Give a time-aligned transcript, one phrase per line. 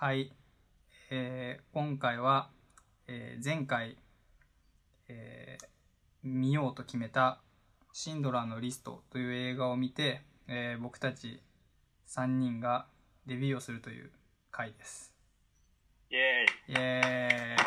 [0.00, 0.30] はい。
[1.10, 2.50] えー今回は、
[3.08, 3.96] えー前回、
[5.08, 5.66] えー
[6.22, 7.40] 見ようと決めた
[7.92, 11.42] シンドラーのリストという映画を見て、えー僕たち
[12.06, 12.86] 3人が
[13.26, 14.12] デビューをするという
[14.52, 15.12] 回です。
[16.12, 17.64] イエーイイエーイ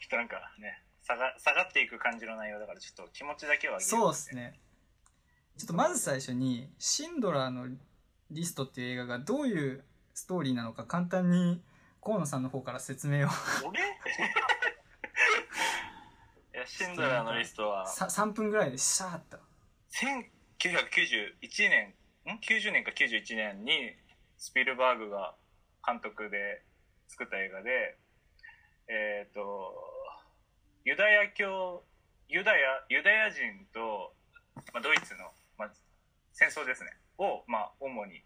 [0.00, 4.58] ちょっとなんかね下が下がっていく感じの内容だからちょっと気持ちだけはそうですね。
[5.58, 7.68] ちょっとまず最初に、シンドラーの
[8.32, 11.62] リストっていう映画がどういうストーリーなのか簡単に
[12.02, 13.30] 河野さんの方から説明を。
[13.64, 13.80] 俺？
[16.54, 17.86] いやシンドラーのリストは。
[17.86, 19.38] さ3分ぐらいでシャーッと。
[20.58, 21.94] 1991年
[22.26, 23.94] ん？90年か91年に
[24.36, 25.34] スピルバーグが
[25.86, 26.62] 監督で
[27.08, 27.98] 作った映画で
[28.88, 29.74] えっ、と
[30.84, 31.84] ユダヤ教
[32.28, 34.14] ユダヤユダヤ人と、
[34.72, 35.70] まあ、ドイツの、まあ、
[36.32, 36.90] 戦争ですね
[37.22, 38.24] を、まあ、主に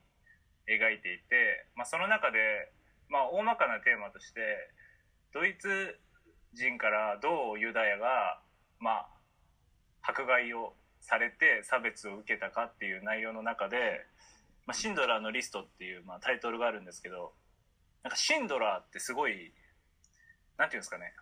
[0.67, 2.73] 描いていて、まあ、その中で、
[3.09, 4.41] まあ、大まかなテーマとして
[5.33, 5.69] ドイツ
[6.55, 8.41] 人からどうユダヤが、
[8.81, 9.09] まあ、
[10.01, 14.07] 迫害をされて差別を受けたかっていう内容の中で
[14.67, 17.35] 「まあ、シンドラーのリスト」っていう、まあ、タイトルがあるんですけど
[18.03, 19.53] なんかシンドラーってすごい
[20.57, 21.13] なんていうんですかね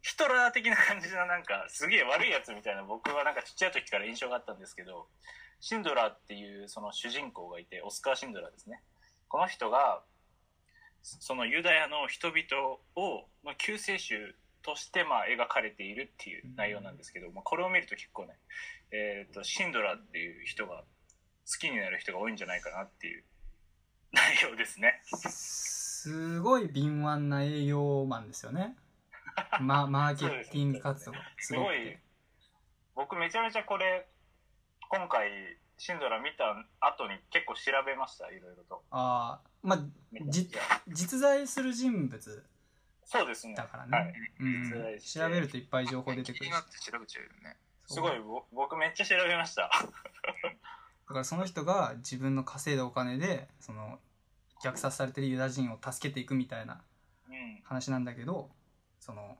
[0.00, 5.08] ヒトラー的な感じのなんかすげえ悪いやつみたいな僕はなんかちっちゃい時から印象があったんですけど
[5.64, 8.82] シンドラーっていうその主人公がいてオスカー・シンドラーですね
[9.28, 10.02] この人が
[11.02, 18.34] そのユダヤの人々を、まあ、救世主としてまあ描かれているっていう内容なんですけど、まあ、これを見ると結構ね、
[18.92, 20.84] えー、とシンドラーっていう人が
[21.50, 23.24] 好きになる人が多いんじゃないかなっていう
[24.12, 25.00] 内容ですね。
[25.14, 28.76] すごい敏腕な営業マンですよね。
[29.62, 31.96] ま、マーケティング活動がすすごい。
[32.94, 34.06] 僕めちゃめちゃこれ
[34.90, 35.28] 今回
[35.76, 36.44] シンドラー見た
[36.80, 38.82] 後に結構調べましたいろいろと。
[38.90, 39.80] ああ、まあ、
[40.28, 40.50] じ
[40.88, 42.44] 実在する人物
[43.04, 43.54] そうですね。
[43.54, 43.98] だからね。
[43.98, 44.44] はい、う
[44.96, 47.56] ん調べるといっぱい情報出てくる調べちゃうよね。
[47.86, 49.70] すごいぼ僕めっちゃ調べました。
[49.72, 54.00] だからその人が自分の稼いだお金でその
[54.62, 56.82] 虐殺されてるユダヤ人を助けていくみたいな
[57.28, 57.60] うん。
[57.64, 58.50] 話なんだけど
[59.00, 59.36] その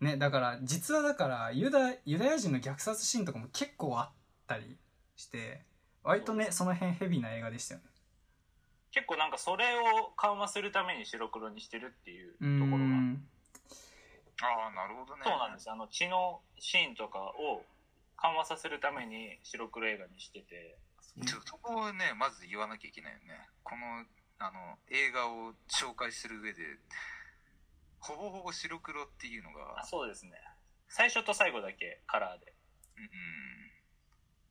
[0.00, 4.76] ねだから実はだからユダユダヤ人の虐殺シーンとかも結構あったり
[5.16, 5.62] して
[6.02, 7.86] 割とねその辺ヘビーな映画でしたよね。
[8.90, 12.84] 結構なんかそれを緩和するために白黒にしてるっていうとうころが。
[12.84, 13.26] ん
[14.42, 15.22] ああ、なるほどね。
[15.24, 15.70] そうなんです。
[15.70, 17.64] あの血のシーンとかを
[18.16, 20.78] 緩和させるために白黒映画にしてて。
[21.26, 23.48] ちょっとそこをね、まず言わなきゃいけないよね。
[23.62, 24.04] この、
[24.38, 26.62] あの、映画を紹介する上で、
[28.00, 29.80] ほぼほぼ白黒っていうのが。
[29.80, 30.32] あ、そうですね。
[30.88, 32.52] 最初と最後だけカラーで。
[32.96, 33.10] うんうん、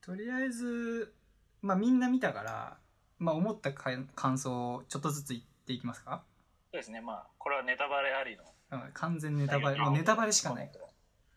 [0.06, 1.14] とりあえず
[1.62, 2.78] まあみんな見たから
[3.20, 6.24] まあ思ったか感想をちょっとずつ言っていきますか？
[6.72, 7.00] そうですね。
[7.00, 8.44] まあこれはネタバレありの。
[8.72, 9.80] うん完全ネタバレ。
[9.80, 10.72] もうネタバレしかない。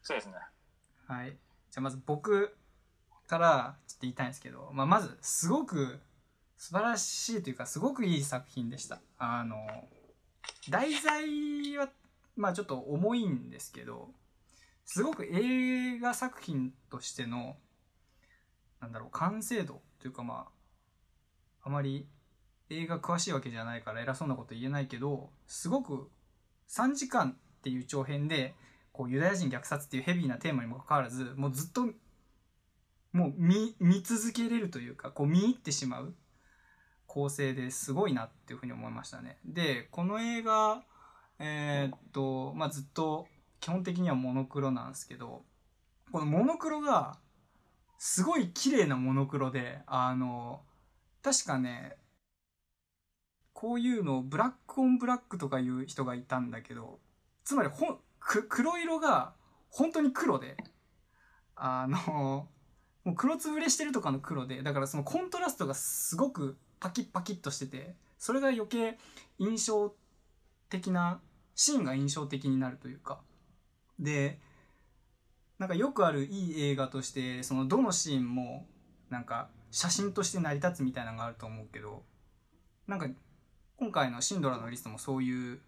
[0.03, 0.34] そうですね。
[1.06, 1.31] はい。
[1.31, 2.56] じゃあまず僕
[3.28, 6.00] からちょっと言いたいんですけど、まあ、まずすごく
[6.56, 9.00] 素晴らしいというかすごくいい作品でした。
[9.19, 9.56] あの、
[10.71, 11.88] 題材は
[12.37, 14.09] まあちょっと重いんですけど、
[14.84, 17.56] すごく映画作品としての、
[18.81, 20.48] なんだろう、完成度というかま
[21.62, 22.06] あ、あまり
[22.70, 26.10] 映画詳しいわけじゃないから偉そうなこと言えないけど、すごく
[26.69, 28.54] 3時間っていう長編で、
[28.97, 31.86] こうユダヤ人虐殺っていうヘビーなテーマにもかかわらずもうずっと
[33.12, 36.15] もう見見続けれるというかこう見入ってしまう
[37.06, 39.38] 構成ですごいなっていうふうに思いましたね。
[39.44, 40.82] でこの映画
[41.38, 43.26] えーっとまあずっと
[43.60, 45.44] 基本的にはモノクロなんですけど
[46.10, 47.19] このモノクロが
[47.99, 50.61] すごい綺麗なモノクロであの
[51.23, 51.97] 確かね
[53.53, 56.98] こういうのをブラックオンブラックとかいう人がいたんだけど
[57.45, 59.33] つまりほんく黒色が
[59.71, 60.57] 本当に黒で
[61.54, 62.48] あの
[63.04, 68.99] もう黒つぶれしてるとかの黒でだからそのコントラストがすごくパキッパキッとしててそれが余計
[69.39, 69.95] 印象
[70.69, 71.21] 的な
[71.54, 73.21] シーンが印象的になるというか。
[73.99, 74.39] で
[75.58, 78.66] なんかよくあるいい映画としてそのどのシーンも
[79.08, 82.03] なんか写真として成り立つみたいなのがあると思うけど
[82.86, 83.06] なんか
[83.76, 85.60] 今回の「シンドラのリスト」もそういう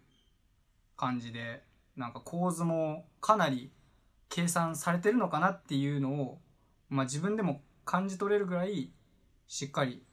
[0.95, 1.63] 感じで
[1.95, 3.71] なんか構図もかなり
[4.29, 6.41] 計算されてるのかなっていうのを、
[6.89, 8.91] まあ、自分でも感じ取れるぐらい
[9.47, 10.03] しっかり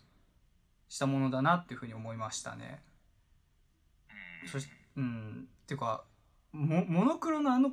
[0.89, 2.83] したものだなっていうふうに思いましたね。
[4.43, 6.05] うんそしうん、っていうか
[6.53, 7.73] モモノクロのあの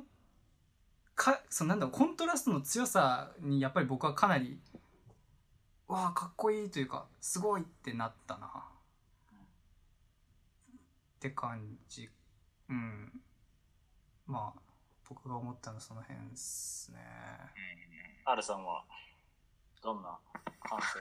[1.14, 4.58] かそのなんだろうコントラストの強さにやっぱり僕はかなり
[5.86, 8.46] わあかっこいいというかすごいってなったな。
[11.16, 12.10] って感じ。
[12.68, 13.12] うん。
[14.26, 14.60] まあ
[15.08, 16.98] 僕が思ったのはその辺ですね。
[18.26, 18.42] うん。
[18.42, 18.64] さん。
[18.64, 18.84] は
[19.82, 20.02] どん。
[20.02, 20.18] な
[20.60, 20.98] 感想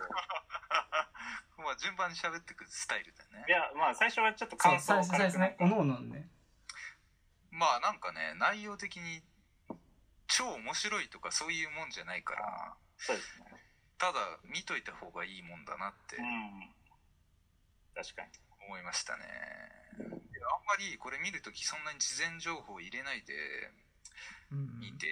[1.58, 6.28] まあ順番に喋ってくスタイルだねいやまあ最初はちょっと感想を最初最初ねおのおのね
[7.52, 8.00] まあなん。
[8.00, 9.22] かね内容的に
[10.34, 13.46] 超面白いとかそういうもんじゃないからそうですね。
[14.02, 16.74] ただ見といた方がいいもんだなってうん。
[17.94, 18.30] 確かに。
[18.66, 19.28] 思いましたね、
[20.00, 23.36] であんまりこれ見るときそんなに事前情報入れないで
[24.52, 25.06] うん見て、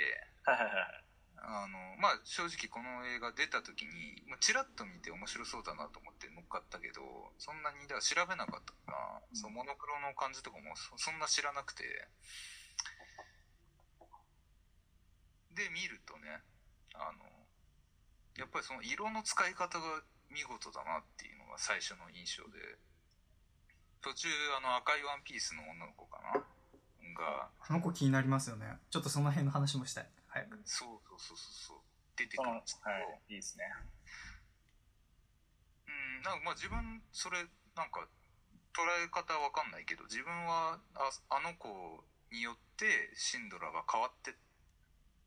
[0.48, 1.04] はいはいはい
[1.44, 7.02] あのまあ正直この映画出た時にまあチラッと見て面白そうだなと思って乗っかったけど
[7.42, 9.36] そんなにだから調べなかったから、うん。
[9.36, 11.84] そうモノクロの感じとかもそそんな知らなくて
[15.56, 16.42] で見るとね
[16.94, 17.24] あの
[18.38, 22.60] やっぱりその色の使い方が見事だなっていうのが最初の印象で
[24.02, 26.42] 途中あの赤いワンピースの女の子かな？
[27.14, 28.66] があの子気になりますよね。
[28.90, 30.08] ちょっとその辺の話もしたい。
[30.28, 30.62] 早く。
[30.64, 31.78] そうそうそうそうそう。
[32.16, 32.96] 出てくるんですけど、
[33.30, 33.66] いいいですね。
[35.88, 37.44] うん、なんかまあ自分それ
[37.76, 38.08] なんか
[38.74, 41.68] 捉え方わかんないけど自分はああの子
[42.32, 44.34] によってシンドラが変わって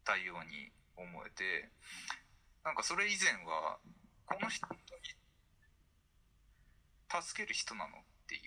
[0.05, 1.69] たように思えて
[2.65, 3.79] なんかそれ以前は
[4.27, 4.81] この人に
[7.23, 8.43] 助ける人なのっていう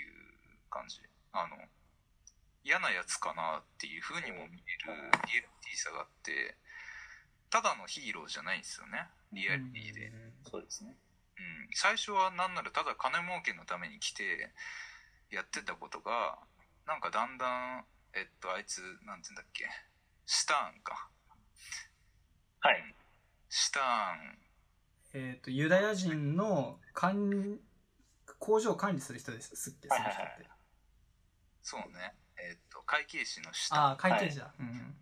[0.69, 0.99] 感じ。
[1.31, 1.55] あの
[2.63, 4.91] 嫌なやつかなっていう風にも見える
[5.31, 6.57] リアリティさがあって
[7.49, 9.07] ただのヒーローじゃないんですよね。
[9.31, 10.11] リアリティで。
[10.43, 10.91] そうですね。
[11.37, 14.51] うん、最初はなんならただ金儲けのために来て
[15.31, 16.39] やってたことが
[16.85, 19.63] なんかだんだんえっとあいつなんて言うんだっけ。
[20.25, 21.07] シターンか
[22.67, 22.83] はい。
[23.47, 23.83] シター
[24.15, 24.37] ン
[25.13, 27.57] えっ、とユダヤ人の管
[28.39, 30.49] 工場を管理する人ですすっけその人って、はいはいはい。
[31.63, 32.13] そうね。
[32.37, 34.95] えっと会計士のシターンああ会計士だ、うんうん。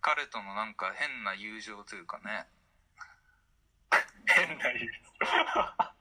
[0.00, 2.46] 彼とのなんか変な友情というかね。
[4.24, 5.94] 変な理由グラ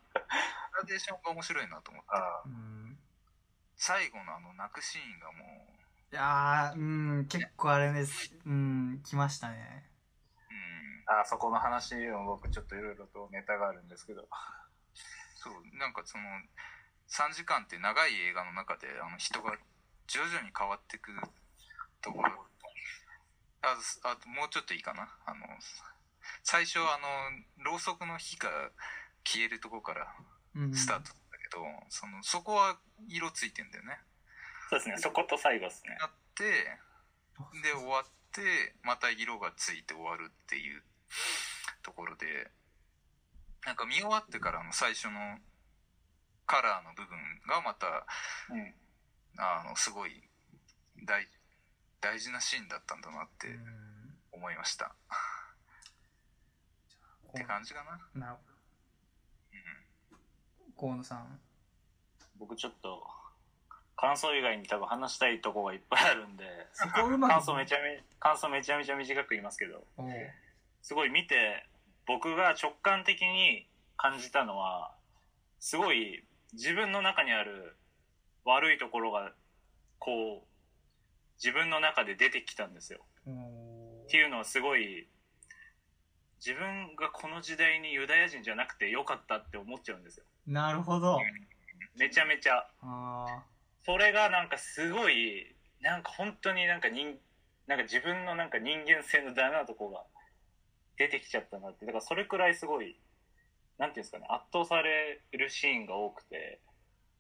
[0.88, 2.10] デーションが面白いなと思って。
[2.12, 2.98] あうん
[3.76, 5.44] 最後のあの泣くシーンがも
[6.14, 8.34] いやーうん結構あれです。
[8.46, 9.93] うん来ましたね
[11.06, 14.28] ああそこの話も僕ちょっといろいろとネタがあるんですけど。
[15.36, 16.24] そうなんかその
[17.10, 19.58] 3時間って長い映画の中であの人が
[20.08, 21.12] 徐々に変わっていく
[22.02, 22.32] ところ。
[23.62, 25.10] ああともうちょっといいかな。
[25.26, 25.46] あの
[26.44, 27.00] 最初あ
[27.60, 28.50] のろうそくの火が
[29.24, 30.16] 消えるとこから
[30.56, 32.78] うんスタートだけど、そのそこは
[33.08, 34.00] 色ついてんだよね。
[34.70, 34.98] そうですね。
[34.98, 35.98] そこと最後ですね。
[36.00, 36.80] なって
[37.62, 40.84] で終わってまた色がついて終わるっていう
[41.82, 42.52] ところで
[43.66, 45.20] なんか見終わってからの最初の
[46.46, 47.18] カラーの部分
[47.48, 48.06] がまた
[48.50, 48.74] うん。
[49.36, 50.12] あのすごい
[51.04, 51.28] 大
[52.00, 53.94] 大事なシーンだったんだなってうん。
[54.34, 54.96] 思いました、
[57.30, 58.40] って感じかな、なるほ
[59.54, 60.16] うん、
[60.76, 60.82] ど。
[60.82, 61.40] 河野さん。
[62.38, 63.08] 僕ちょっと
[63.96, 69.86] 感想以外に多分話したいとこがいっぱいあるんでそこをうまく感想めちゃめ感想めちゃめちゃ短く言いますけど
[70.84, 71.66] すごい見て
[72.06, 73.66] 僕が直感的に
[73.98, 74.92] 感じたのは
[75.60, 77.76] すごい自分の中にある
[78.46, 79.32] 悪いところが
[79.98, 80.48] こう
[81.44, 83.00] 自分の中で出てきたんですよ。
[83.26, 85.08] っていうのはすごい
[86.46, 90.26] 自分がこの時代にユダヤ人じゃなくてよかったって思っちゃうんですよ。
[90.46, 91.18] なるほど。
[91.96, 92.68] めちゃめちゃ。
[92.82, 93.44] あ
[93.86, 97.18] それがなんかすごいなんか本当になんか人
[97.68, 100.04] なんか自分のなんか人間性のダメなとこが
[100.98, 101.86] 出てきちゃったなって。
[101.86, 102.96] だからそれくらいすごい
[103.78, 106.60] なんていうんですかね圧倒されるシーンが多くて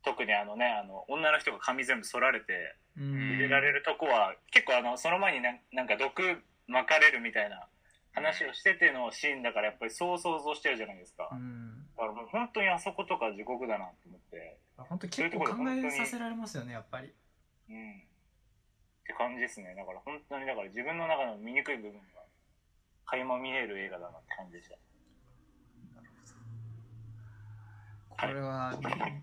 [0.03, 6.21] 特にあのねあの女の人が髪全部剃られて入れられるとこは、結構あのその前になんなんか毒
[6.67, 7.65] 巻かれるみたいな
[8.13, 11.87] 話をしててのシーンだからやっぱりそう想像しちゃうじゃないですか、うん。
[11.97, 14.59] だからもう本当にあそことか地獄だなと思って。
[14.77, 17.11] 本当結構考えさせられますよねやっぱり。
[17.69, 17.91] うん。
[17.97, 19.73] って感じですね。
[19.75, 22.22] だから本当にだから自分の中の醜い部分が
[23.05, 24.75] 垣間見える映画だなって感じでした。
[28.23, 28.73] これは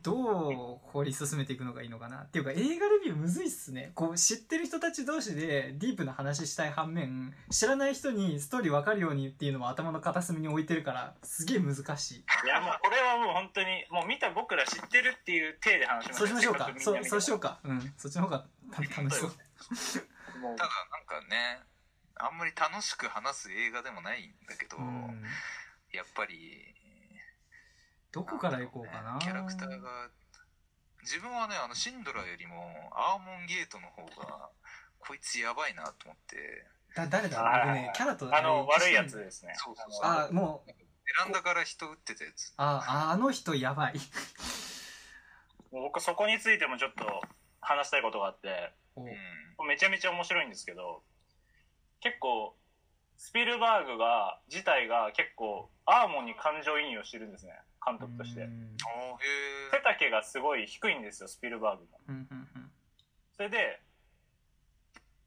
[0.03, 3.93] どう掘り進めていくのがいいのかなっていうか映画レビューむずいっすね。
[3.95, 12.25] こう知ってる人たち同士でディープな話したい反面知らない人にストーリー分かるようにっていうのも頭の片隅に置いてるからすげえ難しい。
[12.45, 16.71] いやもうこれはもう本当にもう見た僕ら知ってるっていう体で話しまそうしましょうか。
[16.77, 17.61] そうそうしようか。
[17.65, 17.95] うん。
[17.97, 19.31] そっちの方が楽しそう。
[20.57, 21.70] ただなんかね
[22.23, 25.23] あんまり楽しく話す映画でもないんだけど、うん。
[25.93, 26.75] やっぱり
[28.13, 29.19] どこから行こうかな。
[29.21, 30.11] キャラクターが
[31.03, 34.51] 自分はねあのシンドラよりもアーモンゲートの方が
[34.99, 36.67] こいつやばいなと思って。
[36.95, 37.43] だ誰だ？
[37.43, 39.55] はい僕ねキャラとあの悪いやあつですね。
[39.57, 40.05] そうそうそう。
[40.05, 40.69] あもう。
[40.69, 40.75] ベ
[41.19, 42.53] ランダから人撃ってたやつ。
[42.57, 43.95] あああの人やばい。
[45.73, 47.21] も う僕そこについてもちょっと
[47.61, 49.69] 話したいことがあっておうん。
[49.69, 51.03] めちゃめちゃ面白いんですけど
[52.01, 52.57] 結構
[53.17, 57.53] スピルバーグが自体が結構アーモンに感情移入をしてるんですね。
[57.85, 58.49] 監督として。
[59.71, 62.71] 背丈がすごい低いんですよスピルバーグのうんうんうん。
[63.37, 63.81] それで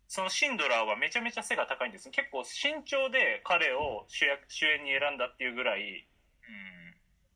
[0.08, 6.06] そのシンドラーはめちゃめちゃ背が高いんです結構身長で彼を主役主演に選んだっていうぐらいえ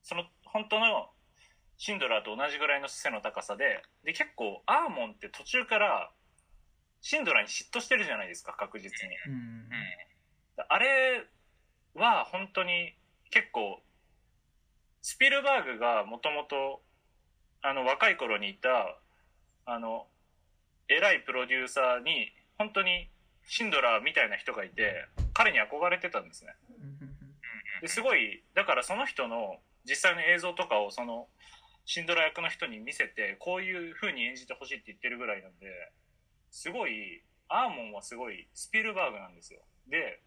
[0.04, 1.10] その本当の
[1.78, 6.12] シンドラーと同じぐらいの背の高さでで結構アーモンって途中から
[7.02, 9.16] シンドラーに嫉妬してるじゃないですか確実に。
[9.28, 9.34] うん。
[9.34, 9.70] うん。
[10.68, 11.26] あれ
[11.96, 12.96] は本当に
[13.30, 13.82] 結構
[15.02, 16.82] スピルバーグがもともと
[17.62, 18.98] あの若い頃にいた
[19.66, 20.08] あの
[20.88, 23.10] 偉いプロデューサーに本当に
[23.48, 26.56] シンドラーみたいな人がいて彼に憧れてたんですね。
[26.82, 27.82] うん。
[27.82, 31.28] ですごいだからその人の実際の映像とかをその
[31.86, 35.68] シンドラ役の人に見せてこういう風に演じてほしいって言ってるぐらいなんで
[36.52, 39.62] すごいアーモンはすごいスピルバーグなんですよ。
[39.88, 40.22] で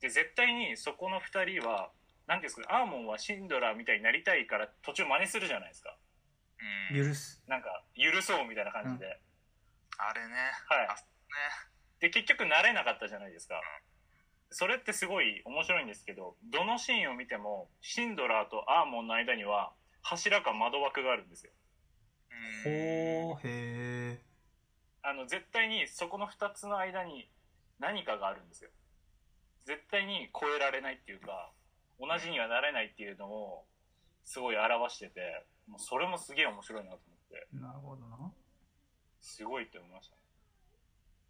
[0.00, 1.90] で絶対にそこの2人は
[2.26, 5.96] 何ていうんですかねアーモンはシンドラーみたいになりたいから途中真似するじゃないですか。
[6.90, 6.96] うん。
[6.96, 7.42] 許す。
[7.46, 9.20] なんか許そうみたいな感じで、
[9.98, 10.34] あれね。
[10.68, 10.86] はい。
[10.86, 11.00] あね。
[12.00, 13.60] で結局慣れなかったじゃないですか。
[14.50, 21.52] それってすごい面白いんですけどどのシーンを見てもシンドラーとアーモンの間には柱か窓枠があるんですよ。
[22.64, 23.32] うん。
[23.34, 24.20] ほうへえ
[25.08, 27.28] あの絶対にそこの2つの間に
[27.78, 28.70] 何かがあるんですよ。
[29.64, 31.52] 絶対に超えられないっていうか
[32.00, 33.64] 同じにはなれないっていうのを
[34.24, 37.46] すごい表しててもうそれもすげえ面白いなと思って。
[37.54, 38.32] なるほどな。
[39.20, 40.20] すごいって思いましたね。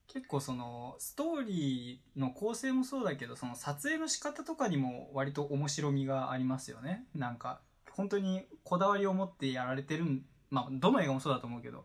[0.08, 7.04] 結構そのストーリーの構成もそうだけどその撮影の仕方とかにも割と面白みがありますよね。
[7.14, 11.84] なんか本当にこだわりを持ってやられてるんまあどの映画もそうだと思うけど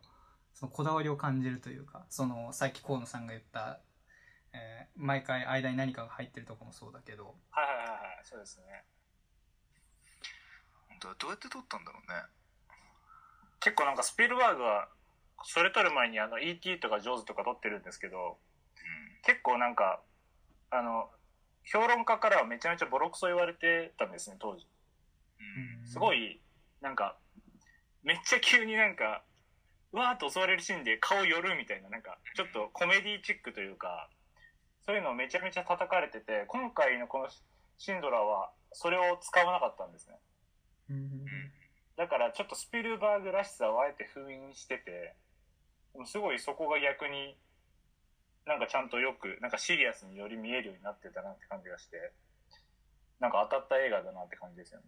[0.61, 3.79] そのこだわりを感じるというかそのさっき河野さんが言った、
[4.53, 7.33] えー毎回間に何かが入ってるとかもそうだけど。
[7.49, 8.83] はいはいはいはいそうですね。
[10.89, 12.21] 本当はどうやって撮ったんだろうね。
[13.61, 14.89] 結構なんかスピルバーグは
[15.45, 16.79] それ撮る前にあの E.T.
[16.81, 18.37] とかジョーズとか撮ってるんですけど
[19.25, 20.01] 結構なんか
[20.69, 21.09] あの
[21.63, 24.67] 評論家からはめちゃめちゃボロクソ言われてたんですね当時。
[25.39, 25.87] うん。
[25.87, 26.41] すごい
[26.81, 27.15] なんか
[28.03, 29.30] めっちゃ急になんかう
[29.91, 34.09] わーっと襲われるシーンで顔寄るみたいななんかちょっとコメディチックというか
[34.85, 37.27] そういうのをめちゃめちゃ叩かれてて今回のこの
[37.77, 40.15] シンドラーはそれを使わなかったんですね。
[41.97, 45.15] だからちょっとスピルバーグらしさをあえて封印してて
[46.05, 47.37] すごいそこが逆に
[48.45, 52.11] なんかちゃんとよくなんかシリアスにより見えるようになってたなって感じがして
[53.19, 54.85] なんか当たった映画だなって感じですよね。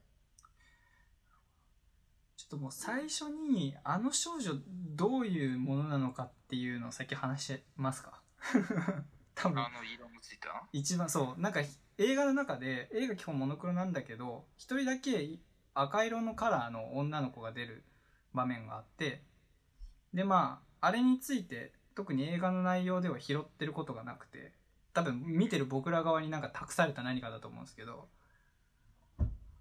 [2.53, 4.53] ともう最初にあの少女
[4.95, 8.21] どういうものなのかっていうのを先話しますか？
[9.35, 9.59] 多分。
[9.63, 10.63] あの色もついた？
[10.71, 11.61] 一番そうなんか
[11.97, 15.39] 映画の中で映画基本モノクロなんだけど一人だけ
[15.73, 17.83] 赤色のカラーの女の子が出る
[18.33, 19.23] 場面があって
[20.13, 24.51] でまああれについて特に映画の内容では拾ってることがなくて
[24.93, 28.07] 多分見てる僕ら側になんか託された何かだと思うんですけど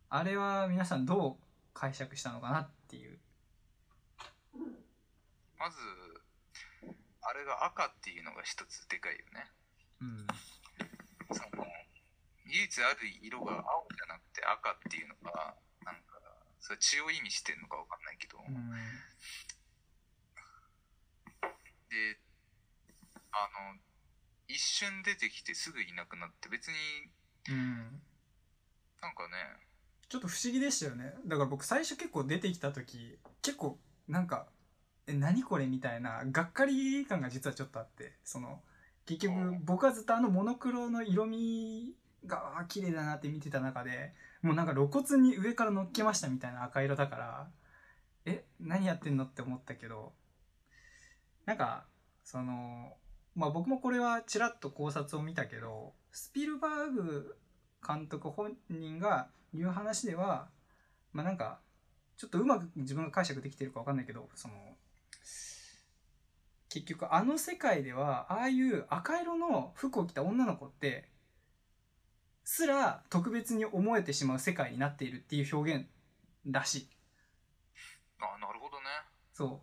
[0.09, 1.45] あれは皆さんどう
[1.75, 3.19] 解釈したのかなっていう。
[5.57, 5.79] まず
[7.23, 9.49] あれが赤っていうのが一つでかいよね。
[10.03, 10.27] うん。
[11.33, 11.65] その
[12.45, 15.55] 唯一ある色が青じゃなくて赤っていうのが
[15.87, 16.21] なんか
[16.61, 18.53] それ血を意味してるのかわかんないけど、うん。
[21.89, 22.19] で
[23.33, 23.81] あの
[24.49, 26.75] 一瞬出てきてすぐいなくなって別に
[27.49, 28.03] うん。
[29.01, 29.72] なんかね
[30.12, 33.78] ちょっと不思議でしたよねだから僕最初結構出てきた時結構
[34.09, 34.47] なんか
[35.09, 38.62] 「え何これ?」みたいながっかり感が実はちょっとあってその
[39.07, 47.50] 結局うん僕はずっとあのモノクロの色味が綺麗だなって見てた中でもうなんか露骨に上から乗っけましたみたいな赤色だから
[48.26, 50.12] え何やってんのって思ったけど
[51.47, 51.87] なんか
[52.23, 52.99] その
[53.35, 57.38] まあ僕もこれはちらっと考察を見たけどスピルバーグ
[57.87, 60.49] 監督本人が言う話では
[61.13, 61.59] まあなんか
[62.17, 64.55] ちょっとうまく自分が解釈できてるか分かんないけどその
[66.69, 71.09] 結局あの世界ではああいう赤色の服を着た女の子って
[72.45, 75.87] すら特別に思えてしまう世界になっているっていう表現
[76.47, 76.89] らしい。
[78.21, 78.87] あなるほどね。
[79.35, 79.61] そ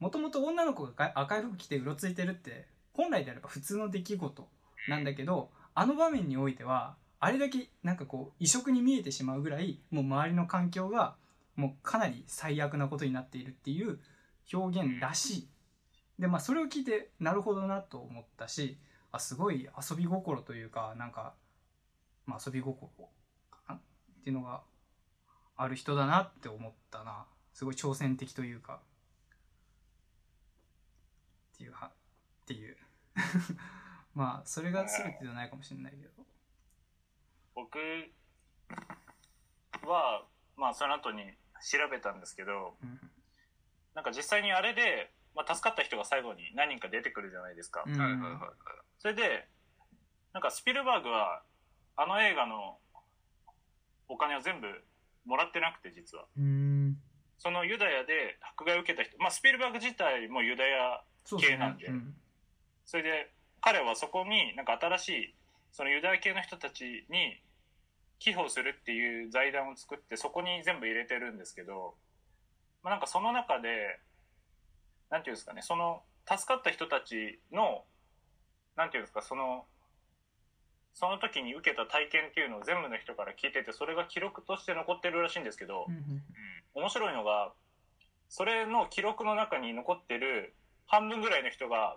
[0.00, 0.02] う。
[0.02, 4.48] もともと女の子が赤い服着てうろついてるって本来であれば普通の出来事
[4.88, 11.14] なんだけどあの場面においてはあれだけなんかこう異色に見えてしまうぐらいもう周りの環境が
[11.56, 13.98] もうかなり最悪なことになっているっていう
[14.52, 15.48] 表現らしい。
[16.18, 18.76] でまあそれを聞いてなるほどなと思ったし
[19.10, 21.32] あすごい遊び心というかなんか、
[22.26, 22.90] まあ、遊び心
[23.50, 23.80] かなっ
[24.22, 24.60] ていうのが
[25.56, 27.24] ある人だなって思ったな。
[27.54, 28.80] すごい挑戦的というか。
[31.54, 31.90] っていうはっ
[32.44, 32.76] ていう。
[34.14, 36.33] まあそれが全てじゃないかもしれないけど。
[37.54, 37.78] 僕
[39.86, 40.24] は
[40.56, 41.22] まあその後に
[41.62, 43.00] 調べたんですけどうん。
[43.94, 47.96] なんか実際にあれで、まあ、助かった人が最後に何人か出てくるじゃないですか、うん。
[47.96, 48.40] はいはいはいはい。
[48.98, 49.46] それで
[50.32, 51.42] なんかスピルバーグは
[51.96, 52.78] あの映画の
[54.08, 54.66] お金を全部
[55.24, 56.24] もらってなくて実は。
[56.36, 56.96] うん。
[57.38, 61.00] そのユダヤで迫害を受けた人、まあ、スピルバーグ自体もユダヤ
[61.38, 61.86] 系なんで。
[61.86, 62.14] うん。
[62.84, 63.30] それで
[63.60, 65.34] 彼はそこになんか新しい
[65.72, 67.40] そのユダヤ系の人たちに
[68.18, 71.94] 寄付をするっていう財団を作ってそこに全部入れてるんですけど、
[72.82, 74.00] まあ、なんかその中で
[75.10, 77.84] なんていうんですかねその助かった人たちの
[78.76, 79.64] なんていうんですかその
[80.94, 86.22] その時に受けた体験っていうのを全部の人から聞いててそれが記録として残ってるらしいんですけど、うんうん
[86.76, 87.52] 面白いのが
[88.28, 90.54] それの記録の中に残ってる
[90.86, 91.96] 半分ぐらいの人が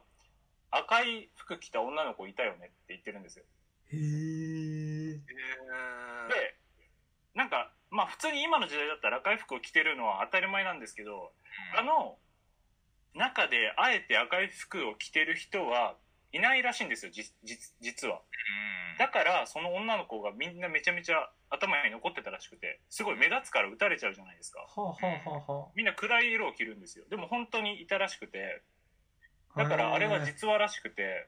[0.70, 3.46] 赤い服着た女の子いたよねって言ってるんですよ。
[3.92, 6.56] へええで
[7.34, 11.32] なんかまあ普通に今の時代だったら赤い服を着てるのは当たり前なんですけど
[11.78, 12.18] あの
[13.14, 15.96] 中であえて赤い服を着てる人は
[16.32, 18.16] いないらしいんですよじじ実は。
[18.16, 18.98] うん。
[18.98, 24.60] だからその女の子がみんなめちゃめちゃ頭に残ってたらしくてすごい目立つから撃たれちゃうじゃないですか。
[24.60, 27.06] はあはあはあはみんな暗い色を着るんですよ。
[27.10, 28.62] でも本当にいたらしくて
[29.56, 31.28] あだからあれは実話らしくて。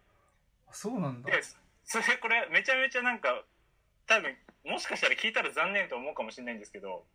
[0.72, 1.32] そうなんだ。
[1.32, 1.42] で
[1.86, 3.44] それこれめちゃめちゃなんか
[4.10, 7.06] 多分もしかしたら聞いたら残念と思うかもしれないんですけど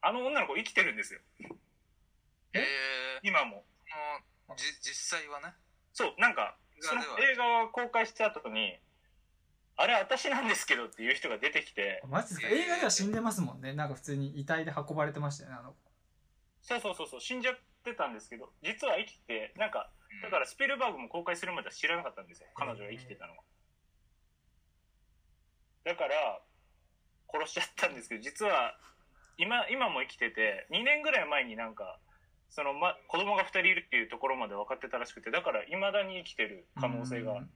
[0.00, 1.20] あの女の子生きてるんですよ。
[2.54, 2.62] えー
[3.22, 3.64] 今も。
[4.56, 5.54] じ実際はね。
[5.92, 8.76] そうなんかその映画を公開した後に
[9.76, 12.02] あれ私なんですけどっていう人が出てきて。
[12.08, 12.48] マジですか？
[12.48, 13.74] 映画では死んでますもんね。
[13.74, 15.74] なんか普通に遺体で運ばれてましたよねあの
[16.62, 19.90] そうそうそうそう死んじゃってたんですけど実は生きてなんか
[20.22, 22.48] だからスピルバーグも公開するまでは知らなかったんですよ。
[22.54, 23.42] 彼女が生きてたのは
[25.84, 26.40] だから
[27.32, 28.76] 殺しちゃったんですけど実は
[29.38, 31.98] 今今も生きてて2年ぐらい前になんか
[32.50, 37.50] その、ま、子供が2人いるっていうところまで分かってたらしくてだからいまだに生きてる可能性がうん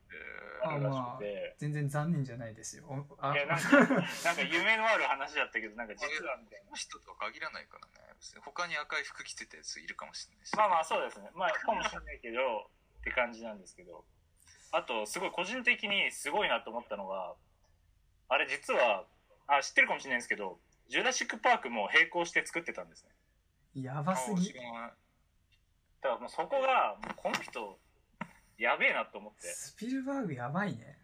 [0.62, 1.54] あるらしくて。
[1.58, 3.06] 全然残念じゃないですよ。
[3.20, 3.78] あいやなんか
[4.24, 6.64] なんか夢のある話だったけどなんか実はみたいな。
[6.64, 7.92] この人とは限らないからね。
[8.40, 10.56] 他に赤い服着てたやついるかもしれないし。
[10.56, 11.30] まあまあそうですね。
[11.34, 14.04] まあかもしれないけどって感じなんですけど。
[14.72, 17.34] あとすごい個人的にすごいなと思ったのが
[18.28, 19.04] あれ実は
[19.46, 20.58] あ知ってるかもしれないんですけど
[20.88, 23.04] ジュラシック・パークも並行して作ってたんです
[23.74, 23.82] ね。
[23.82, 24.52] やばすぎ。
[24.52, 24.94] だか
[26.02, 27.78] らもうそこがもうこの人
[28.58, 29.48] やべえなと思って。
[29.48, 30.98] スピルバーグやばいね。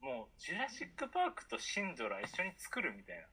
[0.00, 3.24] もうジュラシック・パークとシンドラ一緒に作るみたいな。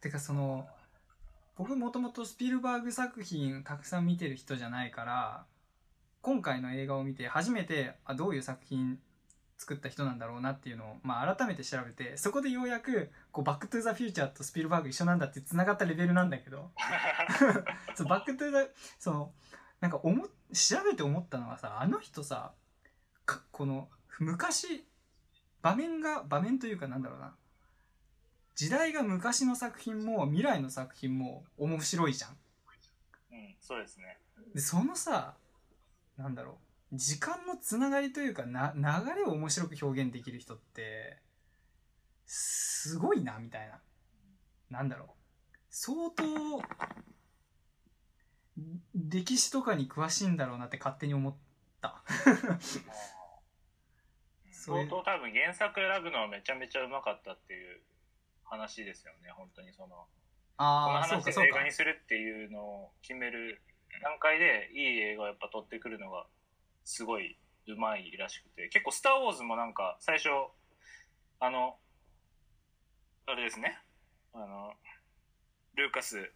[0.00, 0.66] てかその
[1.56, 5.46] 僕もともとスピルバーグ作品たくさん見てる人じゃないから
[6.22, 8.98] 今回の映画を見て初めてあどういう作品
[9.58, 16.70] 作った人なんだろうなっていうのを、まあ、改めて調べてそこでようやくこうバック・トゥ・ザ・フューチャーとスピルバーグ一緒なんだってつながったレベルなんだけど。
[17.96, 18.66] そうバック・トゥ・ザ
[18.98, 19.32] その
[19.80, 22.52] なんか思っ調べて思ったのはさあの人さ
[23.26, 23.88] かこの
[24.20, 24.86] 昔
[25.60, 27.34] 場面が場面というかなんだろうな。
[28.54, 32.36] 時代が昔の作品も未来の作品も面白いじゃん。
[33.32, 34.18] うんそうですね。
[34.54, 35.36] でそのさ
[36.16, 38.82] なんだろう時間のつながりというかな流
[39.14, 41.18] れを面白く表現できる人って
[42.24, 43.80] すごいなみたいな。
[44.70, 45.08] なんだろう。
[45.70, 46.24] 相当
[48.94, 51.34] 歴史とかに詳しいんだろうなって勝手に思っ
[51.80, 52.02] た。
[54.50, 57.80] 相当多分原作選ぶのはめちゃめちゃうまかったっていう
[58.44, 59.72] 話ですよね本当に。
[59.72, 60.06] そのこの
[60.58, 61.48] ああそう話でかそうか。
[61.48, 63.62] 映画にするっていうのを決める
[64.02, 66.26] 段階でいい映画をやっぱ撮ってくるのが
[66.88, 70.30] すごいうまいらしくて結構「スター・ウォーズ」もなんか最初
[71.38, 71.78] あの
[73.26, 73.78] あれですね。
[74.32, 74.72] あの
[75.74, 76.32] ルーカス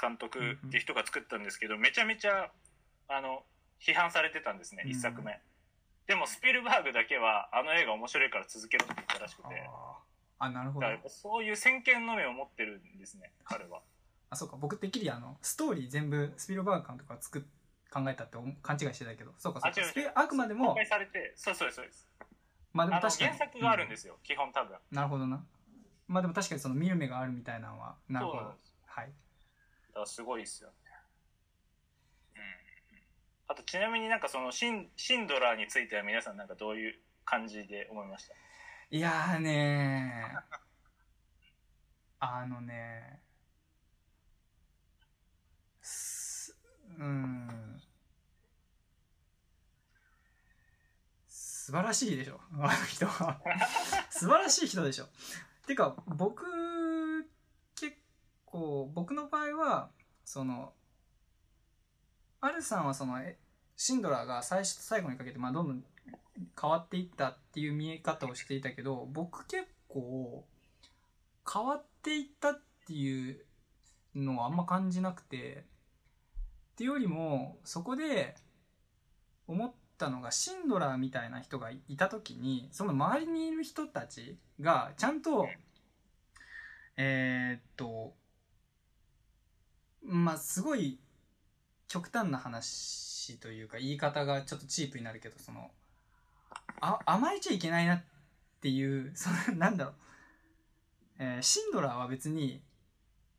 [0.00, 2.52] 監督っていう人が作ったんですけどめちゃめちゃ
[3.08, 3.44] あの
[3.80, 4.90] 批判されてたんですねうん。
[4.90, 5.40] 一作目。
[6.06, 9.70] でもスピルバーグだけはあの映画面白いから続けろって言ったらしくて。
[10.40, 10.86] あなるほど。
[11.08, 13.80] そういう先見の目を持ってるんですね彼は。
[14.28, 14.56] あそうか。
[14.56, 17.42] 僕てっきりあのストーリー全部スピルバーグ監督が作っ
[17.90, 19.32] 考えたって思勘違いしてたけど。
[19.38, 20.06] そうかそうあ違う。
[20.06, 22.06] 違あくまでも公開されてそうそうそうです。
[22.72, 23.30] まあでも確かに。
[23.30, 24.76] 原作があるんですよ、基本多分。
[24.90, 25.44] なるほどな。
[26.06, 28.38] まあでも確かにその見る目があるみたいなのはなるほど。
[28.38, 28.54] はい。
[29.88, 30.74] だからすごいですよね。
[32.36, 32.42] うん。
[33.48, 38.34] あとちなみになんかそのシンシンドラーについては皆さんなんかどういう感じで思いました？
[38.90, 40.58] いやーねー。
[42.20, 43.20] あのね
[45.80, 46.56] す
[46.98, 47.67] うん
[51.68, 52.40] 素晴らしいでしょ。
[52.54, 53.42] あの人は。
[54.08, 55.04] 素晴らしい人でしょ。
[55.66, 56.46] てか僕
[57.74, 57.94] 結
[58.46, 59.90] 構僕の場合は
[60.24, 60.72] その
[62.40, 63.20] アルさんはその
[63.76, 65.84] シンドラーが最初と最後にかけて、まあ、どんどん
[66.58, 70.46] 変わっていったっていう見え方をしていたけど僕結構
[71.52, 73.44] 変わっていったっていう
[74.14, 75.64] のはあんま感じなくて
[76.72, 78.36] っていうよりもそこで
[79.46, 85.48] 思ったのがシンドラーみたいな人がいた時にその周りにいる人たちがちゃんと
[86.96, 88.14] えーっと
[90.02, 90.98] まあすごい
[91.88, 95.70] 極端な話というか言い方がちょっとチープになるけどその
[96.80, 98.04] あ甘えちゃいけないなっ
[98.60, 99.94] ていうそのなんだろう、
[101.18, 102.62] えーシンドラーは別に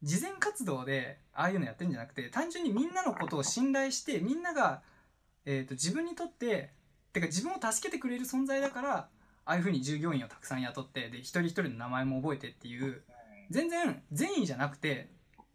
[0.04, 4.82] 慈善活動でああいうのやってるんじゃなくて単純にみんなのことを信頼してみんなが、
[5.45, 6.71] えー、と自分にとって
[7.13, 9.08] てか自分を助けてくれる存在だからあ
[9.45, 13.02] あいうふうに従業員をたくさん雇ってで一人一人の名前も覚えてっていう
[13.49, 15.10] 全然善意じゃなくて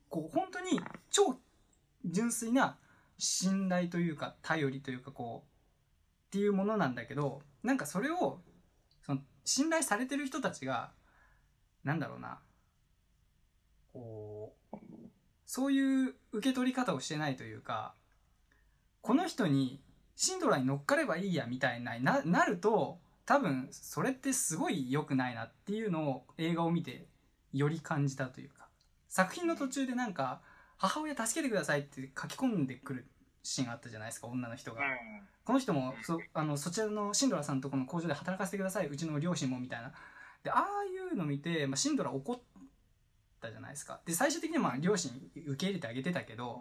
[0.08, 1.36] こう本当に超
[2.04, 2.76] 純粋な
[3.18, 5.48] 信頼というか頼りというかこう
[6.28, 8.40] っていうものなんだけどなんかそれを
[9.02, 10.90] その信頼されてる人たちが
[11.84, 12.40] なんだろうな
[13.92, 14.76] こう
[15.46, 17.94] そういう受け取り方をしてないというか
[19.04, 19.82] この人に
[20.16, 27.06] シンドラーに乗っかればいいやみたいなななると多分それってすごい良くないなっていうのを映画を見て
[27.52, 28.66] より感じたというか。
[29.10, 30.40] 作品の途中でなんか
[30.78, 33.06] 母親助けてくださいって書き込んでくる
[33.42, 34.80] シーンあったじゃないですか女の人が、
[35.44, 39.92] この人もそあのそちらのシンドラーさんとこの工場で働かせてくださいうちの両親もみたいな。
[40.42, 42.40] でああいうの見て、まあ、シンドラー怒っ
[43.40, 44.00] たじゃないですか。
[44.06, 46.60] で最終的にはまあ両親受け入れてあげてたけど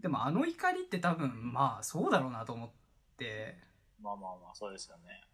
[0.00, 2.70] でもあの怒りって多分まあそうだろうなと思っ
[3.16, 3.58] て。
[4.00, 5.24] まあまあまあそうですよね。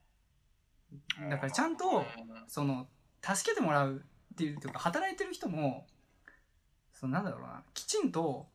[1.28, 2.04] だからちゃんと
[2.46, 2.86] その
[3.22, 5.86] 助けてもらうっていうとか働いてる人も
[6.92, 8.48] そのなんだろうなきちんと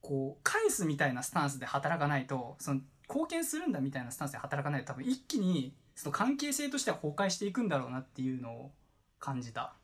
[0.00, 8.72] こう返すみたいなスタンスで働かないとその貢献するんだみたいなスタンスで働かないと多分一気にその関係性としては崩壊していくんだろうなっていうのを
[9.18, 9.74] 感じた。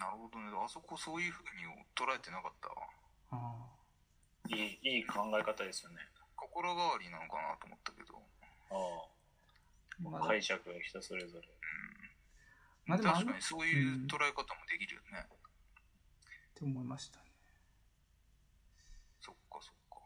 [0.00, 0.48] なるほどね。
[0.56, 2.72] あそこそういうふうに捉えてなかった？
[2.72, 2.88] わ
[3.36, 3.68] あ
[4.48, 6.00] いいいい考え方ですよね。
[6.34, 8.16] 心変わりなのかなと思ったけど。
[8.72, 10.24] ああ。
[10.24, 10.26] あ。
[10.26, 11.46] 解釈が人それぞれ。
[12.86, 15.28] まあでもあの確かにそういう捉え方もできるよね、っ
[16.54, 17.26] て思いましたね。
[19.20, 20.00] そっかそっか。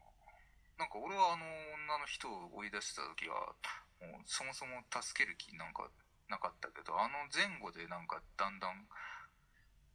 [0.76, 3.54] なんか俺はあの女の人を追い出した時は
[4.02, 5.88] もうそもそも助ける気なんか
[6.28, 8.84] なかったけどあの前後でなんかだんだん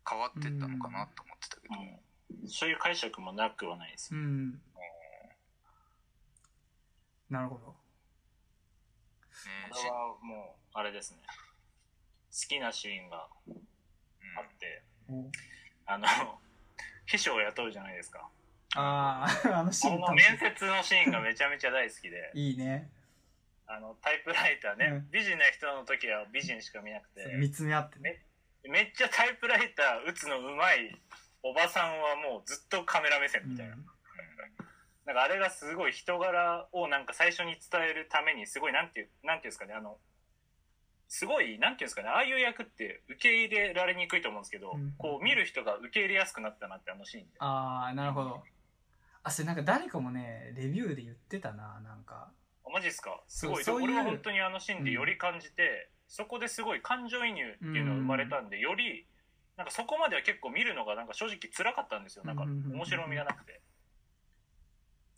[0.09, 2.49] 変わってったのかなと思ってたけど、うん。
[2.49, 4.19] そういう解釈もなくはないですよ。
[4.19, 4.61] うん。
[7.29, 7.67] なるほど。
[7.67, 7.75] ね
[9.71, 11.19] これはもうあれですね。
[12.31, 13.55] 好きなシーンがうん
[14.37, 14.83] あって。
[15.09, 15.29] お
[15.85, 16.07] あの
[17.05, 18.27] 秘書を雇うじゃないですか。
[18.75, 22.31] ああ、 あのシーン楽し面接のシーンがめちゃめちゃ大好きで。
[22.35, 22.51] い。
[22.51, 22.89] いいね。
[23.65, 25.11] あのタイプライターね、うん。
[25.11, 27.25] 美人な人の時は美人しか見なくて。
[27.35, 28.23] 見つめ合ってね。
[28.67, 30.95] めっちゃタイプライター打つのうまい
[31.43, 33.75] おばさんはもうずっとカメラ目線みたいな、
[35.05, 39.97] なんかあれがすごい人柄をなんか最初に伝えるためにすごいなんていうなんていうんですかねあの
[41.07, 44.93] すごいなんていうんですかねああいう役って受け入れられにくいと思うんですけど、うん。
[44.97, 47.29] こう見る人が受け入れやすくなったなってあのシーンで。
[47.39, 48.43] ああ、なるほど。
[49.23, 52.29] あ、それなんか誰かもね、レビューで言ってたな、なんか。
[52.63, 53.19] あマジですか？
[53.27, 53.63] すごい。
[53.63, 59.05] そういう俺は本当にあのシーンでより感じて、そこですごい感情移入っていうのが生まれたんで、より
[59.55, 62.23] なんかそこまでは結構見るのがなんか正直辛かったんですよ。
[62.25, 63.61] なんか面白みがなくて。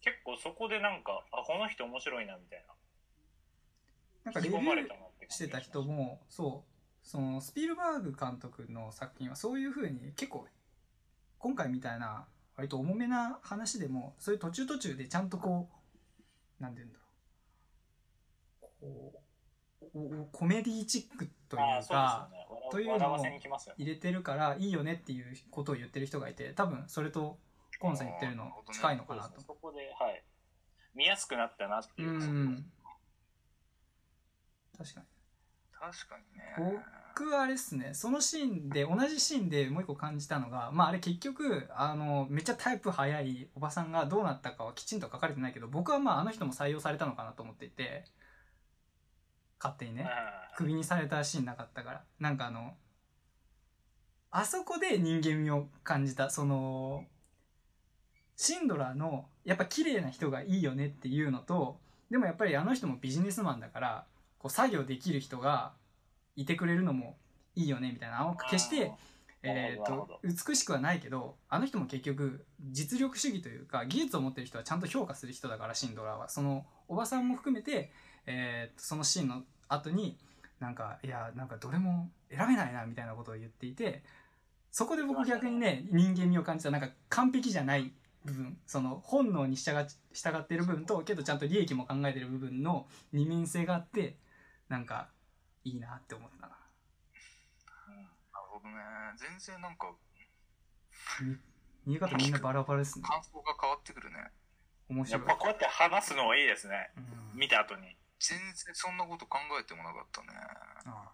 [0.01, 2.65] 結構そこでなんかあこの人面白いなみたい
[4.23, 10.45] なんかレビューしてた人も、そう、そのスピルバーグ監督の作品はそういう風に結構、
[11.39, 12.25] 今回みたいな、
[12.55, 15.69] 割と重めな話でも、そういう途中途中でちゃんとこ
[16.59, 17.05] う、なんて言うんだろ
[18.61, 19.11] う。
[19.11, 19.20] こう、
[20.31, 22.29] コメディチックっというか。
[22.71, 23.17] というのを。
[23.77, 27.37] 入れてるからいいよねっていうことを言ってる人がいて多分それと
[27.79, 30.23] コンさん言ってるの近いのかなとそこで、はい。
[30.95, 32.13] 見やすくなったなっていうう。
[32.17, 32.65] ん
[34.77, 35.05] 確かに
[35.73, 36.83] 確かにね
[37.15, 48.05] 僕はあれっすねそのシーンで同じシーンでもう一個感じたのがまああれ結局あのめっちゃタイプ早いおばさんがどうなったかはきちんと書かれてないけど僕はまああの人も採用されたのかなと思っていて
[49.61, 50.09] 勝手にね。
[50.55, 52.03] クビにされたシーンなかったから。
[52.19, 52.73] なんかあの
[54.31, 57.05] あそこで人間味を感じたその
[58.37, 61.77] シンドラーのやっぱ綺麗な人がいいよねっていうのと
[62.09, 64.05] でもやっぱりあの人もビジネスマンだから
[64.39, 65.73] こう作業できる人が
[66.35, 67.17] いてくれるのも
[67.55, 68.21] いいよねみたいな。
[68.21, 68.91] あの決して
[69.43, 76.29] えー、と美しくはないけどあの人も結局実力主義というか技術を持ってる人はちゃんと評価する人だからシンドラーは。
[76.29, 77.91] そのおばさんも含めて、
[78.25, 80.17] えーとそのシーンの後に
[80.59, 84.03] なんかいやなんかどれも選べないなみたいなことを言っていて
[84.71, 87.91] そこで僕逆にね人間味を感じたなんか完璧じゃない
[88.23, 94.15] 部分その本能に従っ従っている部分とけどちゃんと利益も考えてる部分の二面性があって
[94.69, 95.09] なんか
[95.63, 96.55] いいなって思ったな。
[97.89, 98.09] うんなる
[98.49, 98.75] ほどね。
[99.17, 99.91] 全然なんか
[101.85, 103.05] 見え方みんなバラバラですね。
[103.05, 104.17] 感想が変わってくるね。
[104.89, 105.21] 面白い。
[105.21, 106.91] やっぱこうやって話すのはいいですね。
[106.95, 107.39] うん。
[107.39, 107.95] 見た後に。
[108.21, 110.27] 全然そんなこと考えてもなかったね。
[110.85, 111.09] あ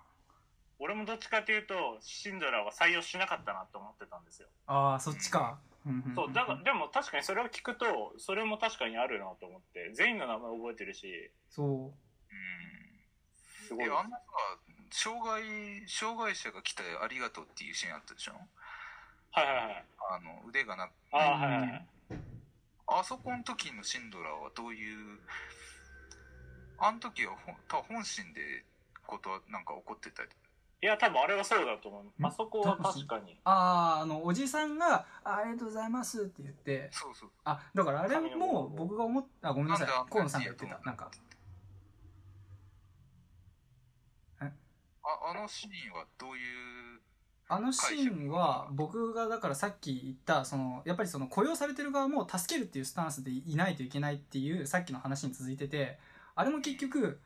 [0.80, 4.48] 俺もどっちかというと、シンドラーは採用しなかったなと思ってたんですよ。
[4.67, 5.58] ああそっちか、
[6.13, 11.65] そう、だから、でも確かにそれを聞くと、それも確かにあるなと思って、全員の名前覚えてるし、そう。
[11.65, 11.93] うん。
[13.67, 13.89] すごいえ。
[13.89, 14.22] あのさ
[14.89, 18.34] 障害障害者が来てありがとうっていうシーンあったでしょ？
[19.32, 19.86] はいはいはい。
[20.12, 21.88] あの腕がなああ、はいはいはい。
[22.88, 25.20] あそこの時のシンドラーはどういう
[26.79, 27.35] あの時は
[27.67, 28.63] 多分本心で
[29.05, 30.29] ことはなんか起こってたり。
[30.79, 32.21] いや、多分あれはそうだと思う。
[32.21, 32.25] ん？
[32.25, 33.39] あそこは確かに。
[33.43, 39.87] あああのおじさんが「あありがとうございます」って言ってそうそうあだからあれも僕が思ったあごめんなさい。
[40.09, 40.79] 河野さんが言ってた。
[40.85, 41.09] なんか。
[44.39, 44.51] あ
[45.31, 46.99] あのシーンはどういう
[47.47, 55.97] あのシーンは僕がだからさっき言ったそのやっぱりその雇用されてる側も助けるっていうスタンスでいないといけないっていうさっきの話に続いてて
[56.38, 57.19] あれも結局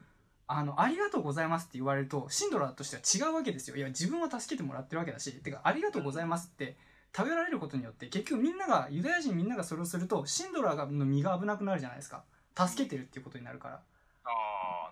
[0.53, 3.77] あの、ありがとうございますって言われると、シンドラーとしては違うわけですよ。
[3.77, 6.75] いや、自分は助けてもらってるわけだし、てか、ありがとうございますって
[7.15, 12.25] 食べられることによって、結局みんなが、ユダヤ人みんながそれをすると、シンドラーがの身が危なくなるじゃないですか。
[12.53, 13.75] 助けてるっていうことになるから。
[13.75, 13.79] あ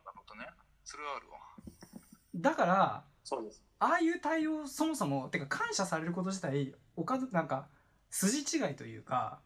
[0.01, 0.47] あなるほどね
[0.86, 1.38] それはあるわ
[2.36, 3.62] だから、そうです。
[3.79, 7.67] ああいう対応そもそも、てか感謝されること自体、おかず、なんか、
[8.10, 9.41] 筋違いというか、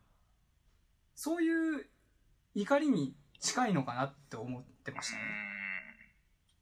[1.15, 1.87] そういう
[2.53, 5.23] 怒りに近いのかなって思ってましたね。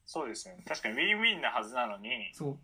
[0.03, 0.63] そうですよね。
[0.67, 2.59] 確かにウィンウィンなはずなのに、そう。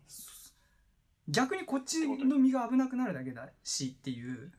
[1.28, 4.50] 逆にこっちの身が危なくなるだけだしっていう